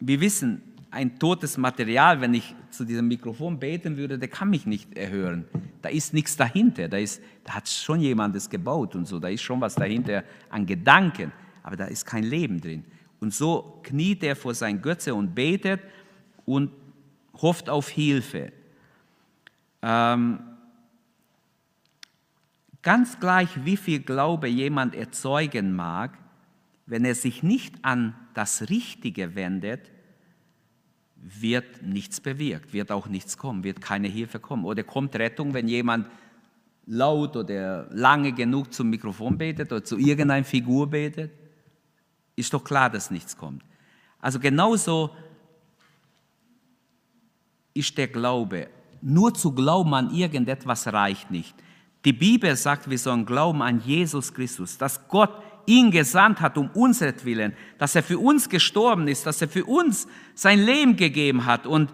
wir 0.00 0.20
wissen, 0.20 0.62
ein 0.90 1.18
totes 1.18 1.58
Material, 1.58 2.20
wenn 2.20 2.34
ich 2.34 2.54
zu 2.70 2.84
diesem 2.84 3.08
Mikrofon 3.08 3.58
beten 3.58 3.96
würde, 3.96 4.18
der 4.18 4.28
kann 4.28 4.48
mich 4.48 4.64
nicht 4.64 4.96
erhören. 4.96 5.44
Da 5.82 5.88
ist 5.88 6.14
nichts 6.14 6.36
dahinter. 6.36 6.88
Da, 6.88 6.98
ist, 6.98 7.20
da 7.42 7.54
hat 7.54 7.68
schon 7.68 8.00
jemand 8.00 8.36
es 8.36 8.48
gebaut 8.48 8.94
und 8.94 9.06
so. 9.06 9.18
Da 9.18 9.28
ist 9.28 9.42
schon 9.42 9.60
was 9.60 9.74
dahinter 9.74 10.22
an 10.50 10.64
Gedanken, 10.64 11.32
aber 11.62 11.76
da 11.76 11.86
ist 11.86 12.06
kein 12.06 12.22
Leben 12.22 12.60
drin. 12.60 12.84
Und 13.24 13.32
so 13.32 13.80
kniet 13.84 14.22
er 14.22 14.36
vor 14.36 14.52
sein 14.52 14.82
Götze 14.82 15.14
und 15.14 15.34
betet 15.34 15.80
und 16.44 16.70
hofft 17.40 17.70
auf 17.70 17.88
Hilfe. 17.88 18.52
Ähm, 19.80 20.40
ganz 22.82 23.18
gleich, 23.18 23.48
wie 23.64 23.78
viel 23.78 24.00
Glaube 24.00 24.48
jemand 24.48 24.94
erzeugen 24.94 25.74
mag, 25.74 26.18
wenn 26.84 27.06
er 27.06 27.14
sich 27.14 27.42
nicht 27.42 27.76
an 27.80 28.14
das 28.34 28.68
Richtige 28.68 29.34
wendet, 29.34 29.90
wird 31.16 31.80
nichts 31.80 32.20
bewirkt, 32.20 32.74
wird 32.74 32.92
auch 32.92 33.08
nichts 33.08 33.38
kommen, 33.38 33.64
wird 33.64 33.80
keine 33.80 34.08
Hilfe 34.08 34.38
kommen. 34.38 34.66
Oder 34.66 34.82
kommt 34.82 35.16
Rettung, 35.16 35.54
wenn 35.54 35.66
jemand 35.66 36.08
laut 36.84 37.38
oder 37.38 37.88
lange 37.90 38.32
genug 38.32 38.74
zum 38.74 38.90
Mikrofon 38.90 39.38
betet 39.38 39.72
oder 39.72 39.82
zu 39.82 39.96
irgendeiner 39.96 40.44
Figur 40.44 40.90
betet? 40.90 41.43
Ist 42.36 42.52
doch 42.52 42.64
klar, 42.64 42.90
dass 42.90 43.10
nichts 43.10 43.36
kommt. 43.36 43.62
Also 44.20 44.40
genauso 44.40 45.10
ist 47.74 47.96
der 47.98 48.08
Glaube. 48.08 48.68
Nur 49.02 49.34
zu 49.34 49.52
glauben 49.52 49.92
an 49.94 50.10
irgendetwas 50.10 50.86
reicht 50.86 51.30
nicht. 51.30 51.54
Die 52.04 52.12
Bibel 52.12 52.54
sagt, 52.56 52.88
wir 52.88 52.98
sollen 52.98 53.26
glauben 53.26 53.62
an 53.62 53.80
Jesus 53.80 54.32
Christus, 54.32 54.78
dass 54.78 55.08
Gott 55.08 55.30
ihn 55.66 55.90
gesandt 55.90 56.40
hat 56.40 56.58
um 56.58 56.70
unseretwillen, 56.70 57.54
dass 57.78 57.94
er 57.94 58.02
für 58.02 58.18
uns 58.18 58.48
gestorben 58.48 59.08
ist, 59.08 59.26
dass 59.26 59.40
er 59.40 59.48
für 59.48 59.64
uns 59.64 60.06
sein 60.34 60.60
Leben 60.60 60.96
gegeben 60.96 61.46
hat. 61.46 61.66
Und 61.66 61.92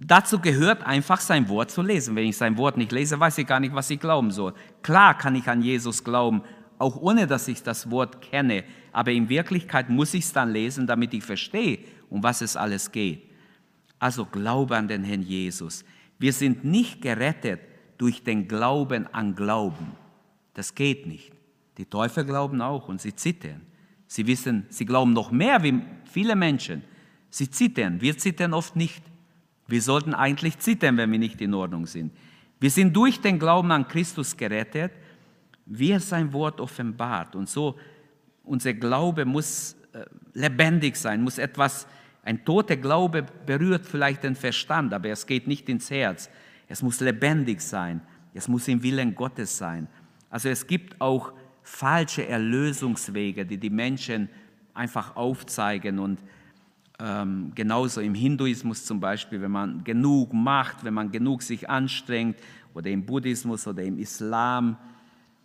dazu 0.00 0.40
gehört 0.40 0.84
einfach 0.84 1.20
sein 1.20 1.48
Wort 1.48 1.70
zu 1.70 1.82
lesen. 1.82 2.16
Wenn 2.16 2.26
ich 2.26 2.36
sein 2.36 2.58
Wort 2.58 2.76
nicht 2.76 2.92
lese, 2.92 3.18
weiß 3.18 3.38
ich 3.38 3.46
gar 3.46 3.60
nicht, 3.60 3.74
was 3.74 3.90
ich 3.90 4.00
glauben 4.00 4.30
soll. 4.30 4.54
Klar 4.82 5.16
kann 5.16 5.36
ich 5.36 5.48
an 5.48 5.62
Jesus 5.62 6.02
glauben, 6.02 6.42
auch 6.78 6.96
ohne 6.96 7.26
dass 7.26 7.48
ich 7.48 7.62
das 7.62 7.90
Wort 7.90 8.20
kenne. 8.20 8.64
Aber 8.98 9.12
in 9.12 9.28
Wirklichkeit 9.28 9.88
muss 9.88 10.12
ich 10.12 10.24
es 10.24 10.32
dann 10.32 10.52
lesen, 10.52 10.84
damit 10.84 11.14
ich 11.14 11.22
verstehe, 11.22 11.78
um 12.10 12.20
was 12.20 12.40
es 12.40 12.56
alles 12.56 12.90
geht. 12.90 13.30
Also 14.00 14.26
glaube 14.26 14.76
an 14.76 14.88
den 14.88 15.04
Herrn 15.04 15.22
Jesus. 15.22 15.84
Wir 16.18 16.32
sind 16.32 16.64
nicht 16.64 17.00
gerettet 17.00 17.60
durch 17.96 18.24
den 18.24 18.48
Glauben 18.48 19.06
an 19.14 19.36
Glauben. 19.36 19.92
Das 20.52 20.74
geht 20.74 21.06
nicht. 21.06 21.30
Die 21.76 21.84
Täufer 21.84 22.24
glauben 22.24 22.60
auch 22.60 22.88
und 22.88 23.00
sie 23.00 23.14
zittern. 23.14 23.60
Sie 24.08 24.26
wissen, 24.26 24.66
sie 24.68 24.84
glauben 24.84 25.12
noch 25.12 25.30
mehr 25.30 25.62
wie 25.62 25.80
viele 26.04 26.34
Menschen. 26.34 26.82
Sie 27.30 27.48
zittern. 27.48 28.00
Wir 28.00 28.18
zittern 28.18 28.52
oft 28.52 28.74
nicht. 28.74 29.04
Wir 29.68 29.80
sollten 29.80 30.12
eigentlich 30.12 30.58
zittern, 30.58 30.96
wenn 30.96 31.12
wir 31.12 31.20
nicht 31.20 31.40
in 31.40 31.54
Ordnung 31.54 31.86
sind. 31.86 32.10
Wir 32.58 32.72
sind 32.72 32.96
durch 32.96 33.20
den 33.20 33.38
Glauben 33.38 33.70
an 33.70 33.86
Christus 33.86 34.36
gerettet, 34.36 34.90
wie 35.66 35.92
er 35.92 36.00
sein 36.00 36.32
Wort 36.32 36.60
offenbart. 36.60 37.36
Und 37.36 37.48
so, 37.48 37.76
unser 38.48 38.74
Glaube 38.74 39.24
muss 39.24 39.76
äh, 39.92 40.04
lebendig 40.34 40.96
sein, 40.96 41.22
muss 41.22 41.38
etwas, 41.38 41.86
ein 42.22 42.44
toter 42.44 42.76
Glaube 42.76 43.24
berührt 43.46 43.86
vielleicht 43.86 44.24
den 44.24 44.34
Verstand, 44.34 44.92
aber 44.92 45.08
es 45.08 45.26
geht 45.26 45.46
nicht 45.46 45.68
ins 45.68 45.90
Herz. 45.90 46.28
Es 46.66 46.82
muss 46.82 47.00
lebendig 47.00 47.60
sein. 47.60 48.02
Es 48.34 48.48
muss 48.48 48.68
im 48.68 48.82
Willen 48.82 49.14
Gottes 49.14 49.56
sein. 49.56 49.88
Also 50.28 50.48
es 50.48 50.66
gibt 50.66 51.00
auch 51.00 51.32
falsche 51.62 52.26
Erlösungswege, 52.26 53.46
die 53.46 53.56
die 53.56 53.70
Menschen 53.70 54.28
einfach 54.74 55.16
aufzeigen. 55.16 55.98
Und 55.98 56.20
ähm, 57.00 57.52
genauso 57.54 58.00
im 58.00 58.14
Hinduismus 58.14 58.84
zum 58.84 59.00
Beispiel, 59.00 59.40
wenn 59.40 59.50
man 59.50 59.82
genug 59.84 60.32
macht, 60.32 60.84
wenn 60.84 60.94
man 60.94 61.10
genug 61.10 61.42
sich 61.42 61.68
anstrengt, 61.70 62.36
oder 62.74 62.90
im 62.90 63.04
Buddhismus 63.04 63.66
oder 63.66 63.82
im 63.82 63.98
Islam, 63.98 64.76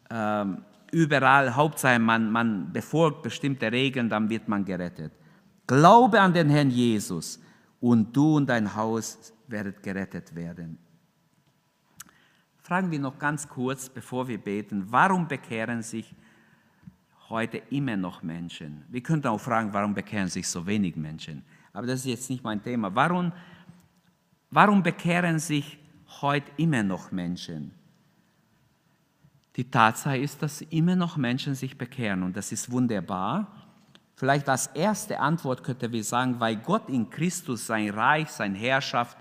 ähm, 0.09 0.59
überall, 0.93 1.55
Hauptsache 1.55 1.99
man, 1.99 2.31
man 2.31 2.71
befolgt 2.71 3.23
bestimmte 3.23 3.71
Regeln, 3.71 4.09
dann 4.09 4.29
wird 4.29 4.47
man 4.47 4.63
gerettet. 4.63 5.11
Glaube 5.67 6.21
an 6.21 6.33
den 6.33 6.49
Herrn 6.49 6.69
Jesus 6.69 7.41
und 7.79 8.15
du 8.15 8.37
und 8.37 8.47
dein 8.47 8.75
Haus 8.75 9.33
werdet 9.47 9.81
gerettet 9.83 10.33
werden. 10.35 10.77
Fragen 12.57 12.91
wir 12.91 12.99
noch 12.99 13.19
ganz 13.19 13.47
kurz, 13.47 13.89
bevor 13.89 14.27
wir 14.27 14.37
beten, 14.37 14.85
warum 14.87 15.27
bekehren 15.27 15.81
sich 15.81 16.15
heute 17.29 17.57
immer 17.69 17.97
noch 17.97 18.23
Menschen? 18.23 18.85
Wir 18.89 19.01
könnten 19.01 19.27
auch 19.27 19.39
fragen, 19.39 19.73
warum 19.73 19.93
bekehren 19.93 20.29
sich 20.29 20.47
so 20.47 20.65
wenig 20.65 20.95
Menschen? 20.95 21.43
Aber 21.73 21.87
das 21.87 22.01
ist 22.01 22.05
jetzt 22.05 22.29
nicht 22.29 22.43
mein 22.43 22.63
Thema. 22.63 22.93
Warum, 22.95 23.33
warum 24.49 24.81
bekehren 24.81 25.39
sich 25.39 25.77
heute 26.21 26.49
immer 26.57 26.83
noch 26.83 27.11
Menschen? 27.11 27.71
Die 29.55 29.69
Tatsache 29.69 30.17
ist, 30.17 30.41
dass 30.41 30.61
immer 30.61 30.95
noch 30.95 31.17
Menschen 31.17 31.53
sich 31.55 31.77
bekehren 31.77 32.23
und 32.23 32.35
das 32.35 32.51
ist 32.51 32.71
wunderbar. 32.71 33.51
Vielleicht 34.15 34.49
als 34.49 34.67
erste 34.67 35.19
Antwort 35.19 35.63
könnte 35.63 35.91
wir 35.91 36.03
sagen, 36.03 36.39
weil 36.39 36.55
Gott 36.55 36.89
in 36.89 37.09
Christus 37.09 37.67
sein 37.67 37.89
Reich, 37.89 38.29
seine 38.29 38.57
Herrschaft 38.57 39.17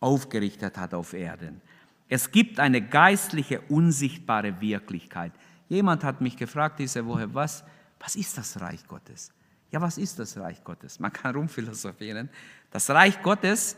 aufgerichtet 0.00 0.78
hat 0.78 0.94
auf 0.94 1.12
Erden. 1.12 1.60
Es 2.08 2.30
gibt 2.30 2.60
eine 2.60 2.80
geistliche, 2.80 3.60
unsichtbare 3.62 4.60
Wirklichkeit. 4.60 5.32
Jemand 5.68 6.04
hat 6.04 6.20
mich 6.20 6.36
gefragt 6.36 6.78
diese 6.78 7.04
Woche, 7.04 7.32
was, 7.34 7.64
was 7.98 8.14
ist 8.14 8.38
das 8.38 8.60
Reich 8.60 8.86
Gottes? 8.86 9.32
Ja, 9.70 9.80
was 9.80 9.98
ist 9.98 10.18
das 10.18 10.36
Reich 10.38 10.62
Gottes? 10.62 11.00
Man 11.00 11.12
kann 11.12 11.34
rumphilosophieren. 11.34 12.30
Das 12.70 12.88
Reich 12.90 13.20
Gottes 13.20 13.76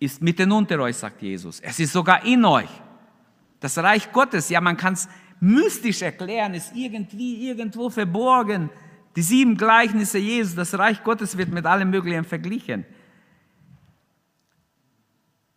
ist 0.00 0.22
mitten 0.22 0.50
unter 0.50 0.78
euch, 0.80 0.96
sagt 0.96 1.20
Jesus. 1.20 1.60
Es 1.60 1.78
ist 1.78 1.92
sogar 1.92 2.24
in 2.24 2.44
euch. 2.44 2.70
Das 3.64 3.78
Reich 3.78 4.12
Gottes, 4.12 4.50
ja, 4.50 4.60
man 4.60 4.76
kann 4.76 4.92
es 4.92 5.08
mystisch 5.40 6.02
erklären, 6.02 6.52
ist 6.52 6.72
irgendwie 6.74 7.48
irgendwo 7.48 7.88
verborgen. 7.88 8.68
Die 9.16 9.22
sieben 9.22 9.56
Gleichnisse 9.56 10.18
Jesus, 10.18 10.54
das 10.54 10.78
Reich 10.78 11.02
Gottes 11.02 11.38
wird 11.38 11.48
mit 11.48 11.64
allem 11.64 11.88
Möglichen 11.88 12.24
verglichen. 12.24 12.84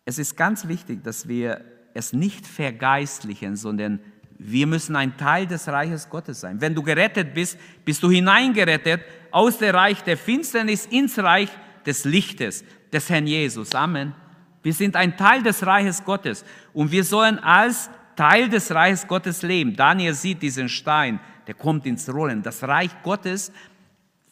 es 0.06 0.18
ist 0.18 0.38
ganz 0.38 0.66
wichtig, 0.68 1.04
dass 1.04 1.28
wir 1.28 1.62
es 1.92 2.14
nicht 2.14 2.46
vergeistlichen, 2.46 3.56
sondern 3.56 4.00
wir 4.38 4.66
müssen 4.66 4.96
ein 4.96 5.18
Teil 5.18 5.46
des 5.46 5.68
Reiches 5.68 6.08
Gottes 6.08 6.40
sein. 6.40 6.62
Wenn 6.62 6.74
du 6.74 6.82
gerettet 6.82 7.34
bist, 7.34 7.58
bist 7.84 8.02
du 8.02 8.10
hineingerettet 8.10 9.02
aus 9.30 9.58
dem 9.58 9.74
Reich 9.74 10.02
der 10.02 10.16
Finsternis 10.16 10.86
ins 10.86 11.18
Reich 11.18 11.50
des 11.84 12.06
Lichtes, 12.06 12.64
des 12.90 13.10
Herrn 13.10 13.26
Jesus. 13.26 13.74
Amen. 13.74 14.14
Wir 14.62 14.72
sind 14.72 14.96
ein 14.96 15.16
Teil 15.18 15.42
des 15.42 15.66
Reiches 15.66 16.02
Gottes 16.02 16.42
und 16.72 16.90
wir 16.90 17.04
sollen 17.04 17.38
als 17.38 17.90
Teil 18.18 18.48
des 18.48 18.72
Reiches 18.72 19.06
Gottes 19.06 19.42
leben. 19.42 19.76
Daniel 19.76 20.12
sieht 20.12 20.42
diesen 20.42 20.68
Stein, 20.68 21.20
der 21.46 21.54
kommt 21.54 21.86
ins 21.86 22.12
Rollen. 22.12 22.42
Das 22.42 22.64
Reich 22.64 22.90
Gottes 23.04 23.52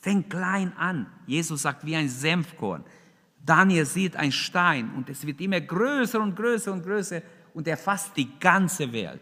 fängt 0.01 0.29
klein 0.29 0.73
an. 0.77 1.07
Jesus 1.25 1.63
sagt 1.63 1.87
wie 1.87 1.95
ein 1.95 2.09
Senfkorn. 2.09 2.83
Daniel 3.45 3.87
sieht 3.87 4.17
einen 4.17 4.33
Stein 4.33 4.91
und 4.97 5.09
es 5.09 5.25
wird 5.25 5.41
immer 5.41 5.61
größer 5.61 6.21
und 6.21 6.35
größer 6.35 6.73
und 6.73 6.83
größer 6.83 7.23
und 7.55 7.69
er 7.69 7.77
fasst 7.77 8.17
die 8.17 8.29
ganze 8.41 8.93
Welt. 8.93 9.21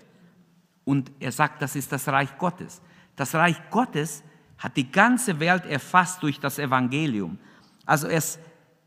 Und 0.87 1.13
er 1.21 1.31
sagt, 1.31 1.61
das 1.61 1.77
ist 1.77 1.93
das 1.93 2.09
Reich 2.09 2.35
Gottes. 2.39 2.81
Das 3.17 3.35
Reich 3.35 3.61
Gottes 3.71 4.25
hat 4.57 4.79
die 4.79 4.91
ganze 4.91 5.39
Welt 5.41 5.67
erfasst 5.67 6.23
durch 6.23 6.41
das 6.41 6.59
Evangelium. 6.59 7.39
Also 7.85 8.09
es, 8.09 8.39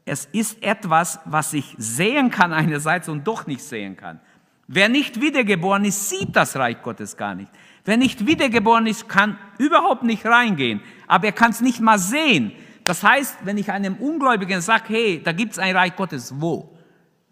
es 0.05 0.25
ist 0.31 0.63
etwas, 0.63 1.19
was 1.25 1.53
ich 1.53 1.75
sehen 1.77 2.31
kann 2.31 2.51
einerseits 2.51 3.09
und 3.09 3.27
doch 3.27 3.45
nicht 3.45 3.61
sehen 3.61 3.95
kann. 3.95 4.19
Wer 4.67 4.89
nicht 4.89 5.21
wiedergeboren 5.21 5.85
ist, 5.85 6.09
sieht 6.09 6.35
das 6.35 6.55
Reich 6.57 6.81
Gottes 6.81 7.15
gar 7.15 7.35
nicht. 7.35 7.49
Wer 7.85 7.95
nicht 7.95 8.27
wiedergeboren 8.27 8.85
ist, 8.85 9.07
kann 9.07 9.37
überhaupt 9.57 10.03
nicht 10.03 10.25
reingehen. 10.25 10.81
Aber 11.07 11.27
er 11.27 11.31
kann 11.31 11.51
es 11.51 11.61
nicht 11.61 11.79
mal 11.79 11.97
sehen. 11.97 12.51
Das 12.85 13.01
heißt, 13.01 13.39
wenn 13.43 13.57
ich 13.57 13.71
einem 13.71 13.95
Ungläubigen 13.95 14.59
sage, 14.59 14.83
hey, 14.87 15.21
da 15.23 15.31
gibt 15.31 15.53
es 15.53 15.59
ein 15.59 15.75
Reich 15.75 15.95
Gottes, 15.95 16.33
wo? 16.37 16.77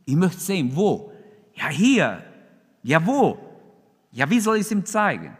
Ich 0.05 0.15
möchte 0.15 0.39
sehen, 0.39 0.71
wo? 0.73 1.11
Ja, 1.53 1.67
hier. 1.67 2.23
Ja, 2.83 3.05
wo? 3.05 3.37
Ja, 4.11 4.29
wie 4.29 4.39
soll 4.39 4.57
ich 4.57 4.61
es 4.61 4.71
ihm 4.71 4.85
zeigen? 4.85 5.37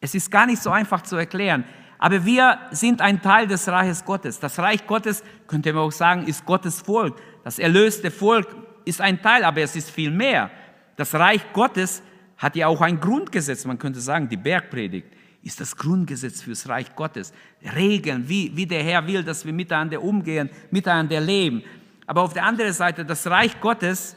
Es 0.00 0.14
ist 0.14 0.30
gar 0.30 0.46
nicht 0.46 0.62
so 0.62 0.70
einfach 0.70 1.02
zu 1.02 1.16
erklären. 1.16 1.64
Aber 1.98 2.24
wir 2.24 2.58
sind 2.70 3.02
ein 3.02 3.20
Teil 3.20 3.46
des 3.46 3.68
Reiches 3.68 4.04
Gottes. 4.04 4.38
Das 4.38 4.58
Reich 4.58 4.86
Gottes, 4.86 5.22
könnte 5.46 5.72
man 5.72 5.82
auch 5.82 5.92
sagen, 5.92 6.26
ist 6.26 6.46
Gottes 6.46 6.80
Volk. 6.80 7.20
Das 7.44 7.58
erlöste 7.58 8.10
Volk 8.10 8.46
ist 8.84 9.00
ein 9.00 9.20
Teil, 9.20 9.44
aber 9.44 9.60
es 9.60 9.76
ist 9.76 9.90
viel 9.90 10.10
mehr. 10.10 10.50
Das 10.98 11.14
Reich 11.14 11.52
Gottes 11.52 12.02
hat 12.36 12.56
ja 12.56 12.66
auch 12.66 12.80
ein 12.80 12.98
Grundgesetz. 12.98 13.64
Man 13.64 13.78
könnte 13.78 14.00
sagen, 14.00 14.28
die 14.28 14.36
Bergpredigt 14.36 15.06
ist 15.44 15.60
das 15.60 15.76
Grundgesetz 15.76 16.42
fürs 16.42 16.68
Reich 16.68 16.92
Gottes. 16.96 17.32
Regeln, 17.76 18.28
wie, 18.28 18.54
wie 18.56 18.66
der 18.66 18.82
Herr 18.82 19.06
will, 19.06 19.22
dass 19.22 19.46
wir 19.46 19.52
miteinander 19.52 20.02
umgehen, 20.02 20.50
miteinander 20.72 21.20
leben. 21.20 21.62
Aber 22.04 22.22
auf 22.22 22.32
der 22.32 22.44
anderen 22.44 22.72
Seite, 22.72 23.04
das 23.04 23.28
Reich 23.28 23.60
Gottes 23.60 24.16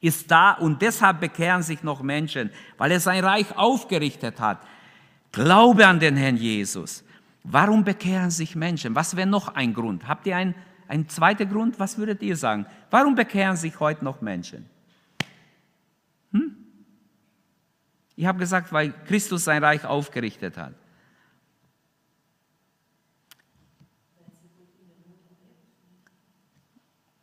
ist 0.00 0.28
da 0.28 0.50
und 0.50 0.82
deshalb 0.82 1.20
bekehren 1.20 1.62
sich 1.62 1.84
noch 1.84 2.02
Menschen, 2.02 2.50
weil 2.76 2.90
er 2.90 3.00
sein 3.00 3.24
Reich 3.24 3.56
aufgerichtet 3.56 4.40
hat. 4.40 4.58
Glaube 5.30 5.86
an 5.86 6.00
den 6.00 6.16
Herrn 6.16 6.36
Jesus. 6.36 7.04
Warum 7.44 7.84
bekehren 7.84 8.32
sich 8.32 8.56
Menschen? 8.56 8.96
Was 8.96 9.14
wäre 9.14 9.28
noch 9.28 9.54
ein 9.54 9.74
Grund? 9.74 10.08
Habt 10.08 10.26
ihr 10.26 10.36
einen, 10.36 10.56
einen 10.88 11.08
zweiten 11.08 11.48
Grund? 11.48 11.78
Was 11.78 11.98
würdet 11.98 12.20
ihr 12.20 12.36
sagen? 12.36 12.66
Warum 12.90 13.14
bekehren 13.14 13.56
sich 13.56 13.78
heute 13.78 14.04
noch 14.04 14.20
Menschen? 14.20 14.68
Hm? 16.36 16.56
Ich 18.16 18.26
habe 18.26 18.38
gesagt, 18.38 18.72
weil 18.72 18.92
Christus 19.04 19.44
sein 19.44 19.62
Reich 19.62 19.84
aufgerichtet 19.84 20.56
hat. 20.56 20.74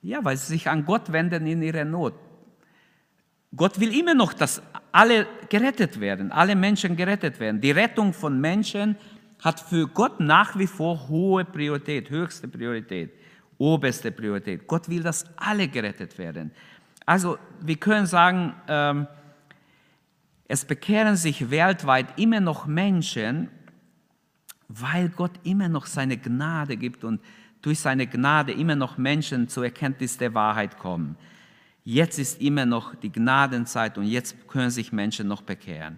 Ja, 0.01 0.23
weil 0.23 0.37
sie 0.37 0.47
sich 0.47 0.69
an 0.69 0.85
Gott 0.85 1.11
wenden 1.11 1.47
in 1.47 1.61
ihrer 1.61 1.85
Not. 1.85 2.13
Gott 3.55 3.79
will 3.79 3.97
immer 3.97 4.13
noch, 4.13 4.33
dass 4.33 4.61
alle 4.91 5.27
gerettet 5.49 5.99
werden, 5.99 6.31
alle 6.31 6.55
Menschen 6.55 6.95
gerettet 6.95 7.39
werden. 7.39 7.61
Die 7.61 7.71
Rettung 7.71 8.13
von 8.13 8.39
Menschen 8.39 8.97
hat 9.39 9.59
für 9.59 9.87
Gott 9.87 10.19
nach 10.19 10.57
wie 10.57 10.67
vor 10.67 11.07
hohe 11.07 11.45
Priorität, 11.45 12.09
höchste 12.09 12.47
Priorität, 12.47 13.13
oberste 13.57 14.11
Priorität. 14.11 14.67
Gott 14.67 14.89
will, 14.89 15.03
dass 15.03 15.25
alle 15.37 15.67
gerettet 15.67 16.17
werden. 16.17 16.51
Also 17.05 17.37
wir 17.61 17.75
können 17.75 18.05
sagen, 18.05 18.53
ähm, 18.67 19.07
es 20.47 20.65
bekehren 20.65 21.15
sich 21.15 21.49
weltweit 21.49 22.19
immer 22.19 22.39
noch 22.39 22.65
Menschen, 22.65 23.49
weil 24.67 25.09
Gott 25.09 25.31
immer 25.43 25.69
noch 25.69 25.85
seine 25.85 26.17
Gnade 26.17 26.77
gibt 26.77 27.03
und 27.03 27.21
durch 27.61 27.79
seine 27.79 28.07
Gnade 28.07 28.51
immer 28.51 28.75
noch 28.75 28.97
Menschen 28.97 29.47
zur 29.47 29.63
Erkenntnis 29.63 30.17
der 30.17 30.33
Wahrheit 30.33 30.77
kommen. 30.77 31.15
Jetzt 31.85 32.19
ist 32.19 32.41
immer 32.41 32.65
noch 32.65 32.95
die 32.95 33.11
Gnadenzeit 33.11 33.97
und 33.97 34.05
jetzt 34.05 34.47
können 34.47 34.69
sich 34.69 34.91
Menschen 34.91 35.27
noch 35.27 35.41
bekehren. 35.41 35.97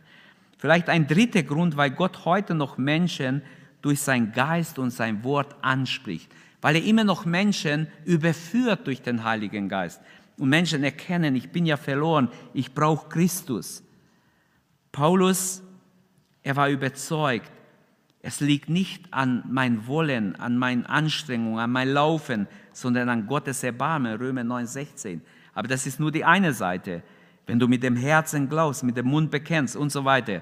Vielleicht 0.58 0.89
ein 0.89 1.08
dritter 1.08 1.44
Grund, 1.44 1.78
weil 1.78 1.91
Gott 1.91 2.26
heute 2.26 2.56
noch 2.56 2.78
Menschen 2.78 3.41
durch 3.82 4.02
sein 4.02 4.32
Geist 4.32 4.80
und 4.80 4.89
sein 4.89 5.24
Wort 5.24 5.56
anspricht, 5.62 6.32
weil 6.62 6.76
er 6.76 6.84
immer 6.84 7.04
noch 7.04 7.26
Menschen 7.26 7.88
überführt 8.06 8.88
durch 8.88 9.02
den 9.02 9.24
Heiligen 9.24 9.70
Geist. 9.70 10.02
Und 10.38 10.50
Menschen 10.50 10.84
erkennen, 10.84 11.36
ich 11.36 11.52
bin 11.52 11.65
ja 11.65 11.78
verloren, 11.78 12.30
ich 12.54 12.74
brauche 12.74 13.08
Christus. 13.10 13.84
Paulus, 14.91 15.62
er 16.43 16.56
war 16.56 16.69
überzeugt, 16.69 17.52
es 18.21 18.39
liegt 18.39 18.69
nicht 18.69 19.13
an 19.13 19.43
mein 19.48 19.86
Wollen, 19.86 20.36
an 20.38 20.58
meinen 20.58 20.86
Anstrengungen, 20.86 21.60
an 21.60 21.71
mein 21.71 21.89
Laufen, 21.89 22.48
sondern 22.74 23.08
an 23.08 23.28
Gottes 23.28 23.63
Erbarmen, 23.63 24.17
Römer 24.17 24.43
9, 24.43 24.65
16. 24.65 25.21
Aber 25.54 25.67
das 25.67 25.86
ist 25.86 26.00
nur 26.00 26.12
die 26.12 26.26
eine 26.26 26.52
Seite. 26.54 27.04
Wenn 27.45 27.60
du 27.60 27.67
mit 27.67 27.84
dem 27.84 27.95
Herzen 27.95 28.50
glaubst, 28.50 28.84
mit 28.84 28.98
dem 28.98 29.06
Mund 29.06 29.30
bekennst 29.30 29.76
und 29.76 29.91
so 29.91 30.06
weiter. 30.06 30.41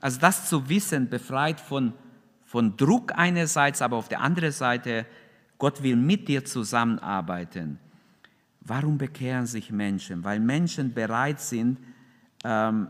Also 0.00 0.18
das 0.20 0.48
zu 0.48 0.68
wissen 0.70 1.10
befreit 1.10 1.60
von, 1.60 1.92
von 2.46 2.76
Druck 2.78 3.12
einerseits, 3.14 3.82
aber 3.82 3.96
auf 3.96 4.08
der 4.08 4.20
anderen 4.20 4.52
Seite, 4.52 5.04
Gott 5.58 5.82
will 5.82 5.96
mit 5.96 6.28
dir 6.28 6.46
zusammenarbeiten. 6.46 7.78
Warum 8.68 8.98
bekehren 8.98 9.46
sich 9.46 9.72
Menschen? 9.72 10.22
Weil 10.22 10.40
Menschen 10.40 10.92
bereit 10.92 11.40
sind, 11.40 11.78
ähm, 12.44 12.88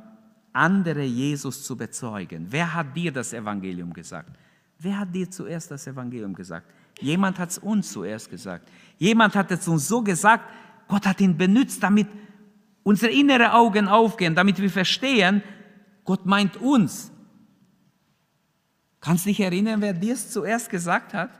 andere 0.52 1.04
Jesus 1.04 1.62
zu 1.62 1.76
bezeugen. 1.76 2.46
Wer 2.50 2.74
hat 2.74 2.96
dir 2.96 3.12
das 3.12 3.32
Evangelium 3.32 3.92
gesagt? 3.92 4.36
Wer 4.78 4.98
hat 4.98 5.14
dir 5.14 5.30
zuerst 5.30 5.70
das 5.70 5.86
Evangelium 5.86 6.34
gesagt? 6.34 6.66
Jemand 7.00 7.38
hat 7.38 7.50
es 7.50 7.58
uns 7.58 7.92
zuerst 7.92 8.28
gesagt. 8.28 8.68
Jemand 8.98 9.34
hat 9.36 9.50
es 9.52 9.68
uns 9.68 9.86
so 9.86 10.02
gesagt, 10.02 10.44
Gott 10.88 11.06
hat 11.06 11.20
ihn 11.20 11.36
benutzt, 11.36 11.82
damit 11.82 12.08
unsere 12.82 13.12
inneren 13.12 13.50
Augen 13.50 13.86
aufgehen, 13.86 14.34
damit 14.34 14.58
wir 14.58 14.70
verstehen, 14.70 15.42
Gott 16.04 16.26
meint 16.26 16.56
uns. 16.56 17.12
Kannst 19.00 19.26
du 19.26 19.30
dich 19.30 19.40
erinnern, 19.40 19.80
wer 19.80 19.92
dir 19.92 20.14
es 20.14 20.30
zuerst 20.30 20.70
gesagt 20.70 21.14
hat? 21.14 21.30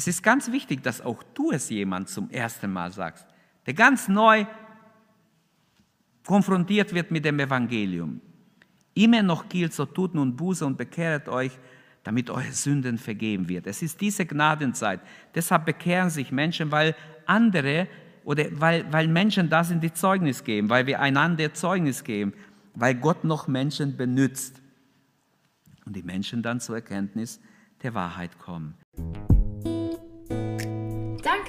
Es 0.00 0.08
ist 0.08 0.22
ganz 0.22 0.50
wichtig, 0.50 0.82
dass 0.82 1.02
auch 1.02 1.22
du 1.34 1.50
es 1.50 1.68
jemand 1.68 2.08
zum 2.08 2.30
ersten 2.30 2.72
Mal 2.72 2.90
sagst, 2.90 3.26
der 3.66 3.74
ganz 3.74 4.08
neu 4.08 4.46
konfrontiert 6.24 6.94
wird 6.94 7.10
mit 7.10 7.26
dem 7.26 7.38
Evangelium. 7.38 8.22
Immer 8.94 9.22
noch 9.22 9.46
gilt, 9.50 9.74
so 9.74 9.84
tut 9.84 10.14
nun 10.14 10.34
Buße 10.34 10.64
und 10.64 10.78
bekehret 10.78 11.28
euch, 11.28 11.52
damit 12.02 12.30
eure 12.30 12.50
Sünden 12.50 12.96
vergeben 12.96 13.46
wird. 13.46 13.66
Es 13.66 13.82
ist 13.82 14.00
diese 14.00 14.24
Gnadenzeit. 14.24 15.00
Deshalb 15.34 15.66
bekehren 15.66 16.08
sich 16.08 16.32
Menschen, 16.32 16.72
weil 16.72 16.96
andere 17.26 17.86
oder 18.24 18.46
weil, 18.52 18.90
weil 18.90 19.06
Menschen 19.06 19.50
da 19.50 19.62
sind, 19.62 19.84
die 19.84 19.92
Zeugnis 19.92 20.42
geben, 20.42 20.70
weil 20.70 20.86
wir 20.86 21.00
einander 21.00 21.52
Zeugnis 21.52 22.04
geben, 22.04 22.32
weil 22.74 22.94
Gott 22.94 23.24
noch 23.24 23.48
Menschen 23.48 23.98
benützt 23.98 24.62
und 25.84 25.94
die 25.94 26.02
Menschen 26.02 26.42
dann 26.42 26.58
zur 26.58 26.76
Erkenntnis 26.76 27.38
der 27.82 27.92
Wahrheit 27.92 28.38
kommen. 28.38 28.76